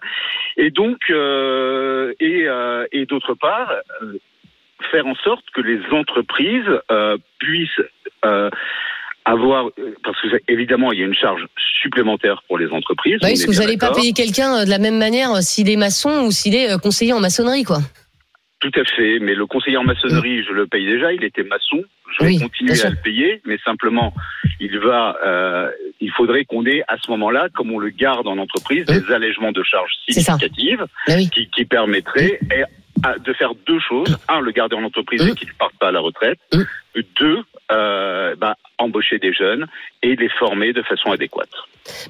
Et 0.59 0.71
donc, 0.71 0.99
euh, 1.11 2.13
et, 2.21 2.43
euh, 2.47 2.85
et 2.93 3.07
d'autre 3.07 3.33
part, 3.35 3.71
euh, 4.03 4.19
faire 4.91 5.07
en 5.07 5.15
sorte 5.15 5.45
que 5.55 5.63
les 5.63 5.81
entreprises 5.93 6.69
puissent 7.39 7.81
avoir, 9.25 9.71
parce 10.05 10.21
que 10.21 10.29
évidemment, 10.49 10.93
il 10.93 10.99
y 10.99 11.03
a 11.03 11.07
une 11.07 11.15
charge 11.15 11.47
supplémentaire 11.83 12.43
pour 12.47 12.59
les 12.59 12.69
entreprises. 12.69 13.19
Bah 13.23 13.29
oui, 13.29 13.35
parce 13.35 13.45
que 13.47 13.51
vous 13.53 13.61
n'allez 13.63 13.79
pas 13.79 13.93
payer 13.95 14.13
quelqu'un 14.13 14.65
de 14.65 14.71
la 14.71 14.79
même 14.79 14.99
manière 14.99 15.31
s'il 15.43 15.71
est 15.71 15.77
maçon 15.77 16.25
ou 16.27 16.31
s'il 16.31 16.55
est 16.55 16.79
conseiller 16.83 17.15
en 17.15 17.21
maçonnerie, 17.21 17.65
quoi. 17.65 17.79
Tout 18.65 18.81
à 18.81 18.85
fait, 18.97 19.19
mais 19.19 19.35
le 19.35 19.45
conseiller 19.45 19.77
en 19.77 19.85
maçonnerie, 19.85 20.43
je 20.43 20.53
le 20.53 20.67
paye 20.67 20.87
déjà, 20.87 21.13
il 21.13 21.23
était 21.23 21.43
maçon, 21.43 21.85
je 22.19 22.25
vais 22.25 22.39
continuer 22.39 22.81
à 22.81 22.89
le 22.89 22.97
payer, 22.97 23.43
mais 23.45 23.59
simplement, 23.63 24.15
il 24.59 24.79
va, 24.79 25.19
euh, 25.23 25.71
il 26.01 26.11
faudrait 26.11 26.47
qu'on 26.47 26.65
ait 26.65 26.83
à 26.89 26.97
ce 26.97 27.11
moment-là, 27.11 27.49
comme 27.55 27.71
on 27.73 27.79
le 27.79 27.91
garde 27.91 28.27
en 28.27 28.39
entreprise, 28.39 28.87
Oui. 28.89 29.01
des 29.01 29.13
allègements 29.13 29.53
de 29.53 29.63
charges 29.63 29.93
significatives 30.09 30.87
Bah 31.07 31.17
qui, 31.31 31.51
qui 31.51 31.65
permettraient 31.67 32.41
de 33.23 33.33
faire 33.35 33.53
deux 33.67 33.81
choses. 33.81 34.17
Un, 34.29 34.41
le 34.41 34.51
garder 34.51 34.77
en 34.77 34.85
entreprise 34.85 35.21
et 35.27 35.33
qu'il 35.33 35.49
ne 35.49 35.53
parte 35.55 35.75
pas 35.79 35.89
à 35.89 35.93
la 35.93 36.01
retraite. 36.01 36.39
Deux, 37.21 37.41
euh, 37.71 38.35
bah, 38.37 38.57
embaucher 38.79 39.19
des 39.19 39.35
jeunes 39.35 39.67
et 40.05 40.17
les 40.17 40.29
former 40.39 40.73
de 40.73 40.83
façon 40.83 41.11
adéquate. 41.11 41.49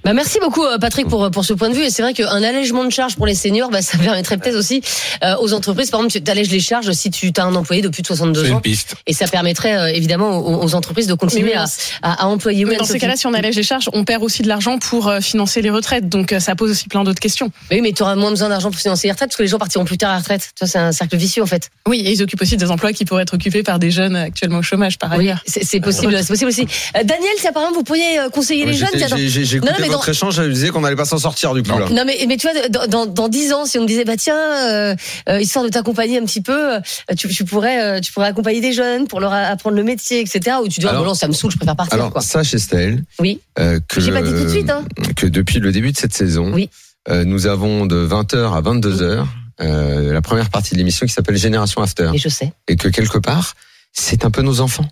Bah, 0.05 0.13
merci 0.13 0.39
beaucoup 0.41 0.65
euh, 0.65 0.79
Patrick 0.79 1.09
pour 1.09 1.29
pour 1.33 1.45
ce 1.45 1.53
point 1.53 1.69
de 1.69 1.75
vue 1.75 1.83
et 1.83 1.91
c'est 1.91 2.03
vrai 2.03 2.15
qu'un 2.15 2.43
allègement 2.45 2.85
de 2.85 2.91
charges 2.91 3.17
pour 3.17 3.27
les 3.27 3.35
seniors 3.35 3.71
bah, 3.71 3.83
ça 3.83 3.99
permettrait 3.99 4.37
peut-être 4.39 4.55
aussi 4.57 4.81
euh, 5.25 5.35
aux 5.41 5.53
entreprises 5.53 5.91
par 5.91 5.99
exemple 6.01 6.25
tu 6.25 6.31
allèges 6.31 6.51
les 6.51 6.61
charges 6.61 6.93
si 6.93 7.11
tu 7.11 7.33
as 7.37 7.43
un 7.45 7.57
employé 7.57 7.83
de 7.83 7.89
plus 7.89 8.03
de 8.03 8.07
62 8.07 8.45
C'est 8.45 8.51
ans 8.53 8.55
une 8.57 8.61
piste. 8.61 8.95
et 9.09 9.13
ça 9.13 9.27
permettrait 9.27 9.77
euh, 9.77 9.87
évidemment 9.93 10.39
aux, 10.39 10.63
aux 10.63 10.75
entreprises 10.77 11.09
de 11.09 11.15
continuer 11.15 11.55
oui, 11.55 11.59
à, 11.59 11.65
à, 12.03 12.23
à 12.23 12.27
employer. 12.27 12.65
Mais 12.67 12.77
dans 12.77 12.85
ces 12.85 13.01
cas-là, 13.01 13.17
si 13.17 13.27
on 13.27 13.35
allège 13.35 13.57
les 13.57 13.65
charges, 13.65 13.91
on 13.93 14.05
perd 14.05 14.23
aussi 14.23 14.43
de 14.43 14.49
l'argent 14.49 14.79
pour 14.79 15.09
euh, 15.09 15.21
financer 15.21 15.61
les 15.61 15.71
retraites. 15.71 16.09
Donc 16.09 16.33
euh, 16.33 16.39
ça 16.39 16.55
pose 16.55 16.71
aussi 16.71 16.89
plein 16.89 17.03
d'autres 17.03 17.19
questions. 17.21 17.51
Mais 17.71 17.77
oui, 17.77 17.83
mais 17.83 17.93
tu 17.93 18.03
auras 18.05 18.15
moins 18.15 18.31
besoin 18.31 18.51
d'argent 18.51 18.71
pour 18.71 18.79
financer 18.79 19.09
les 19.09 19.13
retraites 19.13 19.31
parce 19.31 19.37
que 19.37 19.43
les 19.43 19.49
gens 19.49 19.59
partiront 19.59 19.85
plus 19.85 19.99
tard 19.99 20.11
à 20.11 20.15
la 20.15 20.19
retraite. 20.21 20.51
Tu 20.57 20.61
vois, 20.65 20.69
c'est 20.69 20.79
un 20.79 20.93
cercle 20.93 21.17
vicieux 21.17 21.43
en 21.43 21.47
fait. 21.47 21.71
Oui, 21.89 22.01
et 22.07 22.13
ils 22.13 22.23
occupent 22.23 22.43
aussi 22.43 22.57
des 22.57 22.71
emplois 22.71 22.93
qui 22.93 23.05
pourraient 23.05 23.23
être 23.23 23.35
occupés 23.35 23.63
par 23.65 23.79
des 23.81 23.91
jeunes 23.91 24.15
actuellement 24.15 24.59
au 24.59 24.63
chômage, 24.63 24.99
par 24.99 25.11
ailleurs. 25.11 25.41
c'est 25.47 25.65
c'est 25.65 25.81
possible, 25.81 26.17
c'est 26.19 26.29
possible 26.29 26.51
aussi. 26.51 26.63
Euh, 26.97 27.03
Daniel, 27.03 27.33
si 27.39 27.47
apparemment 27.49 27.73
vous 27.75 27.83
pourriez 27.85 28.19
euh, 28.19 28.29
conseiller 28.29 28.67
les 28.67 28.75
jeunes. 28.75 28.89
J'ai 28.95 29.59
Non, 29.61 29.67
non, 29.67 29.73
écouté 29.73 29.83
mais 29.83 29.89
votre 29.89 30.07
dans- 30.07 30.13
échange, 30.13 30.35
je 30.35 30.43
me 30.43 30.53
disais 30.53 30.71
qu'on 30.71 30.81
n'allait 30.81 30.97
pas 30.97 31.05
s'en 31.05 31.19
sortir 31.19 31.55
du 31.55 31.63
coup 31.63 31.79
là. 31.79 31.89
Non 31.91 32.05
mais 32.05 32.25
mais 32.27 32.37
tu 32.37 32.49
vois 32.51 32.69
dans, 32.69 32.87
dans, 32.87 33.07
dans 33.07 33.29
10 33.29 33.53
ans 33.53 33.65
si 33.67 33.79
on 33.79 33.83
me 33.83 33.87
disait 33.87 34.05
bah 34.05 34.17
tiens 34.17 34.37
euh, 34.37 34.97
euh, 35.29 35.41
histoire 35.41 35.65
de 35.65 35.71
t'accompagner 35.71 36.19
un 36.19 36.25
petit 36.25 36.41
peu 36.41 36.75
euh, 36.75 36.81
tu, 37.17 37.29
tu 37.29 37.45
pourrais 37.45 37.83
euh, 37.83 38.01
tu 38.01 38.13
pourrais 38.13 38.29
accompagner 38.29 38.61
des 38.61 38.73
jeunes 38.73 39.07
pour 39.07 39.21
leur 39.21 39.33
apprendre 39.33 39.77
le 39.77 39.83
métier 39.85 40.21
etc 40.21 40.57
ou 40.63 40.69
tu 40.69 40.81
dis 40.81 40.87
ah, 40.89 40.95
bon 40.95 41.05
non 41.05 41.15
ça 41.15 41.29
me 41.29 41.33
saoule 41.33 41.51
je 41.53 41.57
préfère 41.57 41.77
partir 41.77 41.95
Alors 41.95 42.11
quoi 42.13 42.21
sache 42.23 42.55
Estelle 42.55 43.05
oui 43.21 43.41
euh, 43.59 43.79
que 43.89 44.01
pas 44.11 44.23
dit 44.23 44.31
tout 44.31 44.45
de 44.45 44.49
suite, 44.49 44.71
hein. 44.71 44.85
que 45.17 45.27
depuis 45.27 45.59
le 45.61 45.71
début 45.73 45.93
de 45.93 45.97
cette 45.97 46.15
saison, 46.15 46.53
Oui. 46.53 46.71
nous 47.09 47.47
avons 47.47 47.87
de 47.87 48.07
20h 48.07 48.53
à 48.57 48.61
22h 48.63 49.25
euh, 49.61 50.13
la 50.13 50.21
première 50.23 50.51
partie 50.51 50.73
de 50.75 50.79
l'émission 50.79 51.07
qui 51.07 51.13
s'appelle 51.13 51.37
Génération 51.37 51.81
After 51.83 52.11
et 52.15 52.19
je 52.19 52.29
sais 52.29 52.53
et 52.69 52.75
que 52.77 52.89
quelque 52.89 53.19
part 53.19 53.55
c'est 53.93 54.25
un 54.25 54.31
peu 54.31 54.43
nos 54.43 54.61
enfants. 54.61 54.87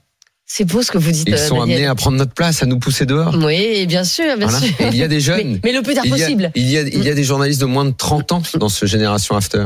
C'est 0.55 0.65
beau 0.67 0.83
ce 0.83 0.91
que 0.93 0.99
vous 0.99 1.11
dites 1.13 1.27
Ils 1.29 1.39
sont 1.39 1.61
Daniel. 1.61 1.77
amenés 1.79 1.87
à 1.87 1.95
prendre 1.95 2.19
notre 2.19 2.35
place, 2.35 2.63
à 2.63 2.67
nous 2.67 2.79
pousser 2.79 3.07
dehors. 3.07 3.35
oui 3.43 3.87
bien 3.87 4.05
sûr 4.05 4.37
bien 4.37 4.49
Voilà. 4.49 4.59
sûr 4.67 4.69
Et 4.81 4.89
il 4.89 4.97
y 4.97 5.03
a 5.03 5.09
des 5.09 5.21
jeunes. 5.29 5.61
mais 5.65 5.73
le 5.73 5.81
plus 5.81 5.95
tard 5.95 6.05
il, 6.05 6.11
y 6.11 6.15
a, 6.15 6.17
possible 6.27 6.51
il, 6.55 6.69
y 6.69 6.77
a, 6.77 6.83
il 6.83 7.03
y 7.03 7.09
a 7.09 7.15
des 7.15 7.25
journalistes 7.25 7.61
de 7.61 7.67
moins 7.67 7.87
de 7.87 7.93
30 7.97 8.33
ans 8.33 8.43
dans 8.59 8.69
ce 8.69 8.85
Génération 8.85 9.35
After. 9.35 9.65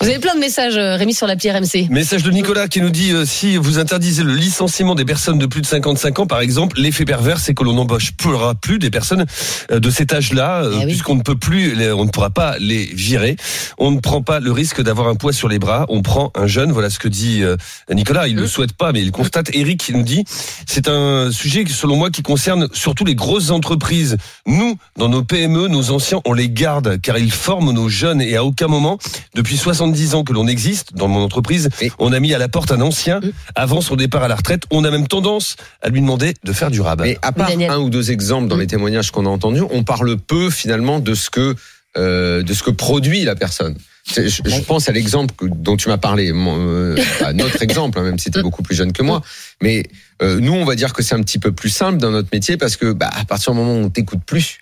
vous 0.00 0.08
avez 0.08 0.18
plein 0.18 0.34
de 0.34 0.40
messages 0.40 0.76
euh, 0.78 0.96
Rémi 0.96 1.12
sur 1.12 1.26
l'appli 1.26 1.50
RMC 1.50 1.88
Message 1.90 2.22
de 2.22 2.30
Nicolas 2.30 2.66
qui 2.68 2.80
nous 2.80 2.88
dit 2.90 3.12
euh, 3.12 3.26
si 3.26 3.56
vous 3.58 3.78
interdisez 3.78 4.22
le 4.22 4.34
licenciement 4.34 4.94
des 4.94 5.04
personnes 5.04 5.38
de 5.38 5.44
plus 5.46 5.60
de 5.60 5.66
55 5.66 6.18
ans, 6.20 6.26
par 6.26 6.40
exemple, 6.40 6.80
l'effet 6.80 7.04
pervers, 7.04 7.38
c'est 7.38 7.52
que 7.54 7.62
l'on 7.64 7.74
n'embauchera 7.74 8.54
plus 8.54 8.78
des 8.78 8.90
personnes 8.90 9.26
euh, 9.70 9.80
de 9.80 9.90
cet 9.90 10.12
âge-là, 10.14 10.62
euh, 10.64 10.70
Eh 10.74 10.78
oui. 10.78 10.86
puisqu'on 10.86 11.16
ne 11.16 11.22
peut 11.22 11.36
plus, 11.36 11.74
les- 11.74 11.92
on 11.92 12.04
ne 12.04 12.10
pourra 12.10 12.30
pas 12.30 12.56
les 12.58 12.84
virer. 12.86 13.36
On 13.78 13.90
ne 13.90 14.00
prend 14.00 14.22
pas 14.22 14.40
le 14.40 14.52
risque 14.52 14.80
d'avoir 14.82 15.08
un 15.08 15.14
poids 15.16 15.32
sur 15.32 15.48
les 15.48 15.58
bras. 15.58 15.84
On 15.88 16.00
prend 16.02 16.30
un 16.34 16.46
jeune. 16.46 16.72
Voilà 16.72 16.88
ce 16.90 16.98
que 16.98 17.08
dit 17.08 17.42
euh, 17.42 17.56
Nicolas. 17.92 18.28
Il 18.28 18.36
ne 18.36 18.40
le 18.42 18.46
souhaite 18.46 18.72
pas, 18.72 18.92
mais 18.92 19.02
il 19.02 19.10
constate. 19.12 19.50
Eric 19.54 19.90
nous 19.92 20.02
dit 20.06 20.24
c'est 20.66 20.88
un 20.88 21.30
sujet 21.30 21.64
qui, 21.64 21.72
selon 21.74 21.96
moi 21.96 22.10
qui 22.10 22.22
concerne 22.22 22.68
surtout 22.72 23.04
les 23.04 23.14
grosses 23.14 23.50
entreprises. 23.50 24.16
Nous, 24.46 24.78
dans 24.96 25.08
nos 25.10 25.22
PME, 25.22 25.68
nos 25.68 25.90
anciens, 25.90 26.20
on 26.24 26.32
les 26.32 26.48
garde 26.48 26.98
car 27.02 27.18
ils 27.18 27.30
forment 27.32 27.72
nos 27.72 27.88
jeunes 27.90 28.22
et 28.22 28.36
à 28.36 28.44
aucun 28.44 28.68
moment, 28.68 28.98
depuis 29.34 29.56
70 29.58 30.14
ans 30.14 30.24
que 30.24 30.32
l'on 30.32 30.46
existe 30.46 30.94
dans 30.94 31.08
mon 31.08 31.20
entreprise, 31.22 31.68
Et- 31.82 31.90
on 31.98 32.12
a 32.12 32.20
mis 32.20 32.32
à 32.32 32.38
la 32.38 32.48
porte 32.48 32.72
un 32.72 32.80
ancien 32.80 33.20
avant 33.54 33.80
son 33.82 33.96
départ 33.96 34.22
à 34.22 34.28
la 34.28 34.36
retraite. 34.36 34.62
On 34.70 34.84
a 34.84 34.90
même 34.90 35.08
tendance 35.08 35.56
à 35.82 35.88
lui 35.90 36.00
demander 36.00 36.34
de 36.44 36.52
faire 36.52 36.70
du 36.70 36.80
rabat. 36.80 37.04
Mais 37.04 37.18
à 37.22 37.32
part 37.32 37.48
Daniel. 37.48 37.70
un 37.70 37.78
ou 37.78 37.90
deux 37.90 38.10
exemples 38.10 38.48
dans 38.48 38.56
les 38.56 38.66
témoignages 38.66 39.10
qu'on 39.10 39.26
a 39.26 39.28
entendus, 39.28 39.62
on 39.70 39.84
parle 39.84 40.16
peu 40.16 40.48
finalement 40.50 41.00
de 41.00 41.14
ce 41.14 41.28
que 41.28 41.54
euh, 41.98 42.42
de 42.42 42.52
ce 42.52 42.62
que 42.62 42.70
produit 42.70 43.24
la 43.24 43.34
personne. 43.34 43.74
Je, 44.06 44.28
je 44.28 44.60
pense 44.60 44.88
à 44.88 44.92
l'exemple 44.92 45.34
dont 45.48 45.76
tu 45.76 45.88
m'as 45.88 45.98
parlé, 45.98 46.30
euh, 46.32 46.96
à 47.24 47.32
notre 47.32 47.60
exemple, 47.62 47.98
hein, 47.98 48.02
même 48.02 48.18
si 48.18 48.30
tu 48.30 48.38
es 48.38 48.42
beaucoup 48.48 48.62
plus 48.62 48.74
jeune 48.76 48.92
que 48.92 49.02
moi. 49.02 49.20
Mais 49.60 49.84
euh, 50.22 50.38
nous, 50.40 50.52
on 50.52 50.64
va 50.64 50.76
dire 50.76 50.92
que 50.92 51.02
c'est 51.02 51.14
un 51.14 51.22
petit 51.22 51.38
peu 51.38 51.52
plus 51.52 51.70
simple 51.70 51.98
dans 51.98 52.10
notre 52.10 52.28
métier 52.32 52.56
parce 52.56 52.76
que 52.76 52.92
bah, 52.92 53.10
à 53.12 53.24
partir 53.24 53.52
du 53.52 53.58
moment 53.58 53.74
où 53.74 53.84
on 53.84 53.90
t'écoute 53.90 54.20
plus, 54.24 54.58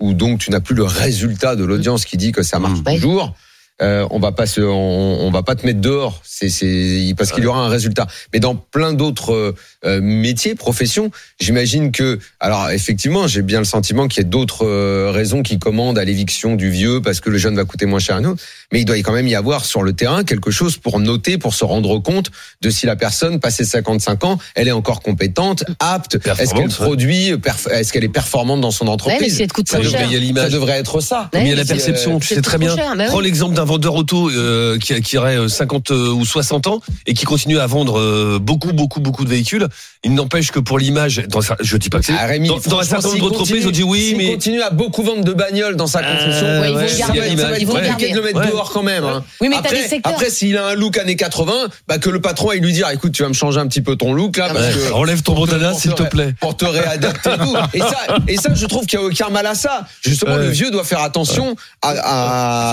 ou 0.00 0.14
donc 0.14 0.38
tu 0.40 0.50
n'as 0.50 0.60
plus 0.60 0.74
le 0.74 0.84
résultat 0.84 1.56
de 1.56 1.64
l'audience 1.64 2.04
qui 2.06 2.16
dit 2.16 2.32
que 2.32 2.42
ça 2.42 2.58
marche 2.58 2.78
Ouais. 2.86 2.94
toujours. 2.94 3.34
Euh, 3.82 4.06
on 4.10 4.18
va 4.18 4.32
pas 4.32 4.46
se, 4.46 4.62
on, 4.62 4.72
on 5.20 5.30
va 5.30 5.42
pas 5.42 5.54
te 5.54 5.66
mettre 5.66 5.82
dehors, 5.82 6.22
c'est, 6.24 6.48
c'est 6.48 7.12
parce 7.14 7.30
qu'il 7.30 7.44
y 7.44 7.46
aura 7.46 7.60
un 7.60 7.68
résultat. 7.68 8.06
Mais 8.32 8.40
dans 8.40 8.54
plein 8.54 8.94
d'autres 8.94 9.34
euh, 9.34 9.54
euh, 9.84 10.00
métiers, 10.00 10.54
professions, 10.54 11.10
j'imagine 11.40 11.92
que, 11.92 12.18
alors 12.40 12.70
effectivement, 12.70 13.26
j'ai 13.26 13.42
bien 13.42 13.58
le 13.58 13.66
sentiment 13.66 14.08
qu'il 14.08 14.22
y 14.22 14.26
a 14.26 14.28
d'autres 14.28 14.64
euh, 14.66 15.10
raisons 15.12 15.42
qui 15.42 15.58
commandent 15.58 15.98
à 15.98 16.04
l'éviction 16.04 16.54
du 16.56 16.70
vieux 16.70 17.02
parce 17.02 17.20
que 17.20 17.28
le 17.28 17.36
jeune 17.36 17.54
va 17.54 17.64
coûter 17.66 17.84
moins 17.84 17.98
cher 17.98 18.16
à 18.16 18.20
nous. 18.20 18.34
Mais 18.72 18.80
il 18.80 18.86
doit 18.86 18.96
quand 18.96 19.12
même 19.12 19.28
y 19.28 19.34
avoir 19.34 19.66
sur 19.66 19.82
le 19.82 19.92
terrain 19.92 20.24
quelque 20.24 20.50
chose 20.50 20.78
pour 20.78 20.98
noter, 20.98 21.36
pour 21.36 21.54
se 21.54 21.64
rendre 21.64 21.98
compte 21.98 22.30
de 22.62 22.70
si 22.70 22.86
la 22.86 22.96
personne, 22.96 23.40
passé 23.40 23.66
55 23.66 24.24
ans, 24.24 24.38
elle 24.54 24.68
est 24.68 24.72
encore 24.72 25.02
compétente, 25.02 25.64
apte, 25.80 26.16
est-ce 26.38 26.54
qu'elle 26.54 26.68
produit, 26.70 27.32
est-ce 27.70 27.92
qu'elle 27.92 28.04
est 28.04 28.08
performante 28.08 28.62
dans 28.62 28.70
son 28.70 28.84
ouais, 28.86 28.88
mais 28.88 28.94
entreprise? 28.94 29.36
si 29.36 29.42
elle 29.42 29.48
te 29.48 29.52
coûte 29.52 29.68
Ça 29.68 29.76
trop 29.80 29.84
devrait 29.84 30.08
cher 30.08 30.34
Ça 30.36 30.48
devrait 30.48 30.78
être 30.78 31.00
ça. 31.00 31.28
Ouais, 31.34 31.40
Mais 31.40 31.44
il 31.44 31.48
y 31.50 31.52
a 31.52 31.56
la 31.56 31.62
c'est- 31.66 31.74
perception, 31.74 32.18
tu 32.18 32.28
c'est 32.28 32.36
sais 32.36 32.40
très 32.40 32.56
bien. 32.56 32.74
cher, 32.74 32.94
bah 32.96 33.04
oui. 33.04 33.10
Prends 33.10 33.20
l'exemple 33.20 33.54
d'un 33.54 33.65
vendeur 33.66 33.94
auto 33.94 34.30
euh, 34.30 34.78
qui, 34.78 34.98
qui 35.02 35.18
aurait 35.18 35.36
euh, 35.36 35.48
50 35.48 35.90
euh, 35.90 36.08
ou 36.10 36.24
60 36.24 36.66
ans 36.68 36.80
et 37.06 37.12
qui 37.14 37.24
continue 37.26 37.58
à 37.58 37.66
vendre 37.66 37.98
euh, 37.98 38.38
beaucoup, 38.40 38.72
beaucoup, 38.72 39.00
beaucoup 39.00 39.24
de 39.24 39.28
véhicules. 39.30 39.68
Il 40.04 40.14
n'empêche 40.14 40.50
que 40.52 40.60
pour 40.60 40.78
l'image, 40.78 41.22
dans, 41.28 41.40
je 41.60 41.76
dis 41.76 41.90
pas 41.90 41.98
que 41.98 42.04
c'est. 42.06 42.14
Ah, 42.18 42.26
Rémi, 42.26 42.48
dans, 42.48 42.58
dans 42.58 42.78
un 42.78 42.84
certain 42.84 43.08
nombre 43.08 43.20
d'entreprises, 43.30 43.64
continue- 43.64 43.66
on 43.66 43.70
dit 43.70 43.82
oui, 43.82 44.14
mais 44.16 44.32
continue 44.32 44.62
à 44.62 44.70
beaucoup 44.70 45.02
vendre 45.02 45.24
de 45.24 45.32
bagnoles 45.32 45.76
dans 45.76 45.86
sa 45.88 46.02
construction. 46.02 46.46
Euh, 46.46 46.60
Ouais, 46.60 46.68
ils 46.68 46.74
vont 46.74 46.78
ouais, 46.80 46.98
garder, 46.98 47.18
ils 47.30 47.38
ça 47.38 47.44
vont- 47.44 47.50
va 47.50 47.56
être 47.58 47.66
compliqué 47.66 47.88
garder. 47.88 48.10
de 48.10 48.16
le 48.16 48.22
mettre 48.22 48.38
Ouais. 48.40 48.46
dehors 48.50 48.70
quand 48.70 48.82
même. 48.82 49.04
hein. 49.04 49.24
Oui, 49.40 49.48
mais 49.48 49.56
après, 49.56 49.82
des 49.82 49.88
secteurs- 49.88 50.12
après, 50.12 50.30
s'il 50.30 50.56
a 50.56 50.68
un 50.68 50.74
look 50.74 50.96
années 50.98 51.16
80, 51.16 51.68
bah 51.88 51.98
que 51.98 52.08
le 52.08 52.20
patron 52.20 52.52
il 52.52 52.62
lui 52.62 52.72
dire, 52.72 52.88
écoute, 52.90 53.12
tu 53.12 53.22
vas 53.22 53.28
me 53.28 53.34
changer 53.34 53.58
un 53.60 53.66
petit 53.66 53.80
peu 53.82 53.96
ton 53.96 54.12
look 54.12 54.36
là, 54.36 54.48
parce 54.52 54.64
Ouais, 54.74 54.88
que 54.88 54.92
enlève 54.92 55.22
ton 55.22 55.34
bandana 55.34 55.74
s'il 55.74 55.92
te 55.94 56.04
plaît. 56.04 56.34
pour 56.40 56.56
te 56.56 56.64
réadapter 56.64 57.30
et 57.74 57.80
ça, 57.80 57.96
et 58.28 58.36
ça, 58.36 58.50
je 58.54 58.66
trouve 58.66 58.86
qu'il 58.86 58.98
y 58.98 59.02
a 59.02 59.04
aucun 59.04 59.28
mal 59.30 59.46
à 59.46 59.54
ça. 59.56 59.86
Justement, 60.04 60.36
le 60.36 60.48
vieux 60.48 60.70
doit 60.70 60.84
faire 60.84 61.00
attention 61.02 61.56
à, 61.82 61.90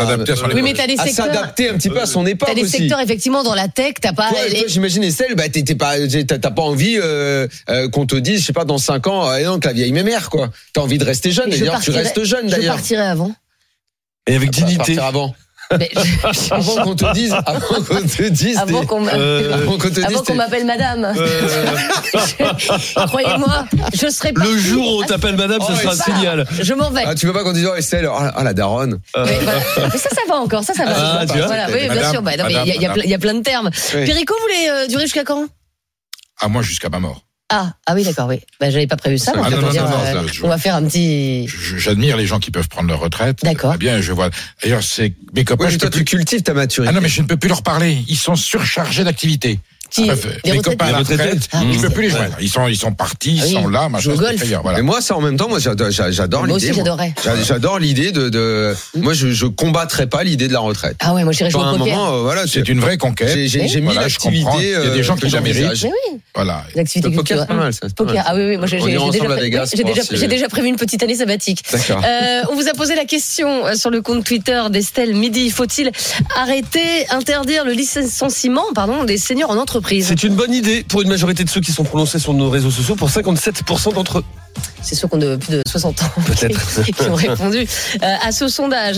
à, 0.02 0.16
oui 0.54 0.62
mais 0.62 0.74
t'as 0.88 0.94
des 0.96 1.00
à 1.00 1.04
secteurs 1.06 1.26
s'adapter 1.28 1.70
un 1.70 1.74
petit 1.76 1.90
peu 1.90 2.02
à 2.02 2.06
son 2.06 2.26
époque 2.26 2.48
t'as 2.50 2.56
des 2.56 2.62
aussi. 2.64 2.78
secteurs 2.78 3.00
effectivement 3.00 3.44
dans 3.44 3.56
la 3.56 3.68
tech 3.68 3.94
t'as 4.02 4.14
pas 4.14 4.30
Toi, 4.30 4.40
les- 4.50 4.60
toi, 4.60 4.68
j'imagine 4.68 5.04
Estelle, 5.04 5.36
bah 5.36 5.50
t'es 5.50 5.64
t'es 5.64 5.76
pas, 5.76 5.96
t'as 6.28 6.38
t'as 6.40 6.52
pas 6.52 6.62
envie 6.62 6.98
euh, 7.02 7.48
euh, 7.70 7.90
qu'on 7.90 8.06
te 8.06 8.16
dise, 8.16 8.42
je 8.42 8.46
sais 8.46 8.54
pas, 8.54 8.66
dans 8.66 8.78
5 8.78 9.08
ans, 9.08 9.24
ah 9.28 9.42
non, 9.42 9.60
que 9.60 9.68
la 9.68 9.74
vieille 9.74 9.92
mémère 9.94 10.30
quoi. 10.30 10.50
T'as 10.74 10.82
envie 10.82 10.98
de 10.98 11.06
rester 11.06 11.32
jeune. 11.32 11.46
Mais 11.50 11.54
je 11.56 11.60
D'ailleurs, 11.60 11.76
tu 11.82 11.92
partirais- 11.92 12.04
restes 12.04 12.24
jeune 12.24 12.48
je 12.50 12.56
d'ailleurs. 12.56 12.76
partirais 12.76 13.04
avant 13.08 13.32
Et 14.28 14.36
avec 14.36 14.50
Bah, 14.52 14.58
dignité. 14.58 14.78
partir 14.78 15.04
avant. 15.06 15.34
Mais 15.80 15.90
je- 15.96 16.54
Avant 16.54 16.84
qu'on 16.84 16.96
te 16.96 17.14
dise, 17.14 17.34
avant 17.46 17.60
qu'on 17.60 18.02
te 18.02 18.30
dise, 18.30 18.58
avant 18.58 18.84
qu'on 18.84 19.08
Euh, 19.08 19.66
m'appelle 20.36 20.66
madame 20.66 21.14
Euh, 21.16 21.76
croyez-moi 23.08 23.66
je 23.94 24.08
serai 24.10 24.30
le 24.30 24.36
partie- 24.36 24.60
jour 24.60 24.86
où 24.98 25.04
on 25.04 25.06
t'appelle 25.06 25.36
madame, 25.36 25.62
ce 25.62 25.72
Oh, 25.72 25.76
sera 25.76 25.94
un 25.94 25.96
signal. 25.96 26.46
je 26.62 26.74
m'en 26.74 26.90
vais 26.90 27.04
Ah, 27.06 27.16
tu 27.16 27.26
veux 27.26 27.34
pas 27.34 27.44
qu'on 27.44 27.54
dise, 27.54 27.68
oh 27.72 27.76
Estelle, 27.76 28.08
oh, 28.08 28.14
ah, 28.16 28.44
la 28.44 28.54
daronne. 28.54 29.00
Mais, 29.16 29.40
voilà. 29.42 29.60
Mais 29.92 29.98
ça, 30.00 30.10
ça 30.10 30.22
va 30.28 30.36
encore, 30.36 30.64
ça, 30.64 30.74
ça 30.74 30.86
va. 30.86 30.92
Ah, 30.96 31.26
tu 31.26 31.38
vois 31.38 31.48
voilà, 31.48 31.68
oui, 31.68 31.80
bien 31.80 31.88
Madame, 31.96 32.12
sûr. 32.12 32.22
Bah, 32.22 32.32
il 32.36 32.42
y, 32.42 32.86
a- 32.86 32.94
plein- 32.94 33.04
il 33.04 33.10
y 33.10 33.14
a 33.14 33.20
plein 33.20 33.34
de 33.34 33.42
termes. 33.44 33.70
Oui. 33.96 34.06
Perico, 34.06 34.34
vous 34.36 34.42
voulez 34.42 34.70
euh, 34.70 34.88
durer 34.88 35.04
jusqu'à 35.04 35.24
quand? 35.24 35.46
À 36.42 36.48
moi 36.48 36.62
jusqu'à 36.62 36.90
ma 36.90 37.00
mort. 37.00 37.22
Ah, 37.50 37.74
ah 37.86 37.94
oui, 37.94 38.04
d'accord, 38.04 38.28
oui. 38.30 38.40
Bah, 38.60 38.72
j'avais 38.72 38.88
pas 38.88 38.96
prévu 38.96 39.18
ça. 39.18 39.34
Ah, 39.36 39.50
donc 39.50 39.52
non, 39.52 39.58
on 39.58 39.62
va 39.62 39.66
non, 39.68 39.72
dire, 39.72 39.84
non, 39.84 39.90
non, 39.90 40.04
euh, 40.04 40.14
ça, 40.28 40.34
je- 40.34 40.44
on 40.44 40.48
va 40.48 40.58
faire 40.58 40.76
un 40.76 40.84
petit. 40.86 41.48
Je- 41.48 41.78
J'admire 41.78 42.18
les 42.18 42.26
gens 42.26 42.40
qui 42.40 42.50
peuvent 42.52 42.68
prendre 42.70 42.88
leur 42.90 43.00
retraite. 43.00 43.40
D'accord. 43.44 43.72
Très 43.72 43.78
bien, 43.78 44.02
je 44.02 44.12
vois. 44.12 44.30
D'ailleurs, 44.64 44.82
c'est 44.82 45.14
mes 45.36 45.44
copains. 45.44 45.68
Je 45.68 45.74
mais 45.74 45.78
toi, 45.78 45.90
peux 45.90 46.00
tu 46.00 46.04
plus- 46.06 46.18
cultives 46.18 46.42
ta 46.42 46.54
maturité. 46.54 46.90
Ah 46.90 46.96
non, 46.96 47.02
mais 47.02 47.10
je 47.10 47.22
ne 47.22 47.28
peux 47.28 47.38
plus 47.38 47.50
leur 47.50 47.62
parler. 47.62 47.98
Ils 48.08 48.18
sont 48.18 48.36
surchargés 48.36 49.04
d'activités. 49.04 49.60
Qui 49.94 50.06
Bref, 50.08 50.26
les 50.26 50.52
retraités 50.52 50.62
copains 50.72 50.86
à 50.86 50.92
la 50.92 50.98
Les 50.98 51.04
retraite, 51.04 51.50
Ah, 51.52 51.60
je 51.62 51.66
oui, 51.68 51.78
ne 51.78 51.82
peux 51.84 51.90
plus 51.92 52.04
les 52.04 52.10
joindre. 52.10 52.36
Ils 52.42 52.50
sont, 52.50 52.68
ils 52.68 52.76
sont 52.76 52.94
partis, 52.94 53.40
Ah 53.42 53.46
ils 53.46 53.56
oui, 53.58 53.62
sont 53.62 53.68
là, 53.68 53.90
machin. 53.90 54.14
Voilà. 54.16 54.78
Mais 54.78 54.82
moi, 54.84 55.02
ça, 55.02 55.16
en 55.16 55.22
même 55.22 55.38
temps, 55.38 55.48
moi, 55.48 55.60
j'adore, 55.60 55.92
j'adore 55.92 56.48
Moi 56.48 56.56
aussi, 56.56 56.72
l'idée. 56.72 57.14
J'adore 57.46 57.78
l'idée 57.78 58.12
de, 58.12 58.30
de, 58.30 58.76
moi, 58.96 59.14
je, 59.14 59.30
je 59.32 59.46
combattrais 59.46 60.08
pas 60.08 60.24
l'idée 60.24 60.48
de 60.48 60.54
la 60.54 60.60
retraite. 60.62 60.96
Ah 61.00 61.14
ouais, 61.14 61.24
moi 61.24 61.32
j'irais 61.32 61.52
jouer 61.52 61.62
au 61.62 61.66
un 61.66 61.78
poker. 61.78 61.96
moment, 61.96 62.14
euh, 62.16 62.22
voilà, 62.22 62.48
C'est 62.48 62.68
une 62.70 62.80
vraie 62.80 62.98
conquête. 62.98 63.38
j'ai, 63.48 63.82
mis 63.82 63.94
l'activité. 63.94 64.50
Il 64.62 64.70
y 64.70 64.74
a 64.74 64.82
des 64.82 65.00
euh, 65.00 65.04
gens 65.04 65.16
qui 65.16 65.28
que 65.30 65.36
la 65.36 65.42
méritent. 65.42 65.88
Voilà. 66.34 66.64
l'activité 66.74 67.10
Le 67.10 67.16
poker, 67.16 67.40
c'est 67.40 67.48
pas 67.48 67.54
culturelle. 67.54 67.94
Poker, 67.96 68.14
mal. 68.16 68.24
ah 68.26 68.36
oui, 68.36 68.46
oui, 68.50 68.58
moi 68.58 68.66
j'ai 68.68 70.28
déjà, 70.28 70.48
prévu 70.50 70.68
une 70.70 70.76
petite 70.76 71.04
année 71.04 71.16
sabbatique. 71.16 71.64
D'accord. 71.72 72.02
Euh, 72.04 72.42
on 72.52 72.56
vous 72.56 72.68
a 72.68 72.74
posé 72.74 72.96
la 72.96 73.06
question 73.06 73.76
sur 73.76 73.92
le 73.92 74.02
compte 74.02 74.24
Twitter 74.24 74.60
d'Estelle 74.72 75.14
Midi. 75.14 75.52
Faut-il 75.52 75.92
arrêter, 76.36 77.06
interdire 77.12 77.64
le 77.64 77.74
licenciement 77.74 78.64
pardon, 78.74 79.04
des 79.04 79.18
seniors 79.18 79.52
en 79.52 79.58
entreprise? 79.58 79.83
C'est 79.90 80.24
une 80.24 80.36
bonne 80.36 80.54
idée 80.54 80.84
pour 80.88 81.02
une 81.02 81.10
majorité 81.10 81.44
de 81.44 81.50
ceux 81.50 81.62
qui 81.62 81.72
sont 81.72 81.84
prononcés 81.84 82.20
sur 82.20 82.34
nos 82.34 82.50
réseaux 82.50 82.72
sociaux, 82.72 82.96
pour 82.96 83.10
57% 83.10 83.94
d'entre 83.94 84.20
eux. 84.20 84.24
C'est 84.82 84.96
ceux 84.96 85.08
qui 85.08 85.16
ont 85.16 85.18
de 85.18 85.36
plus 85.36 85.54
de 85.54 85.62
60 85.68 86.04
ans 86.04 86.06
qui 86.98 87.10
ont 87.10 87.16
répondu 87.16 87.60
euh, 88.04 88.16
à 88.22 88.32
ce 88.32 88.48
sondage. 88.48 88.92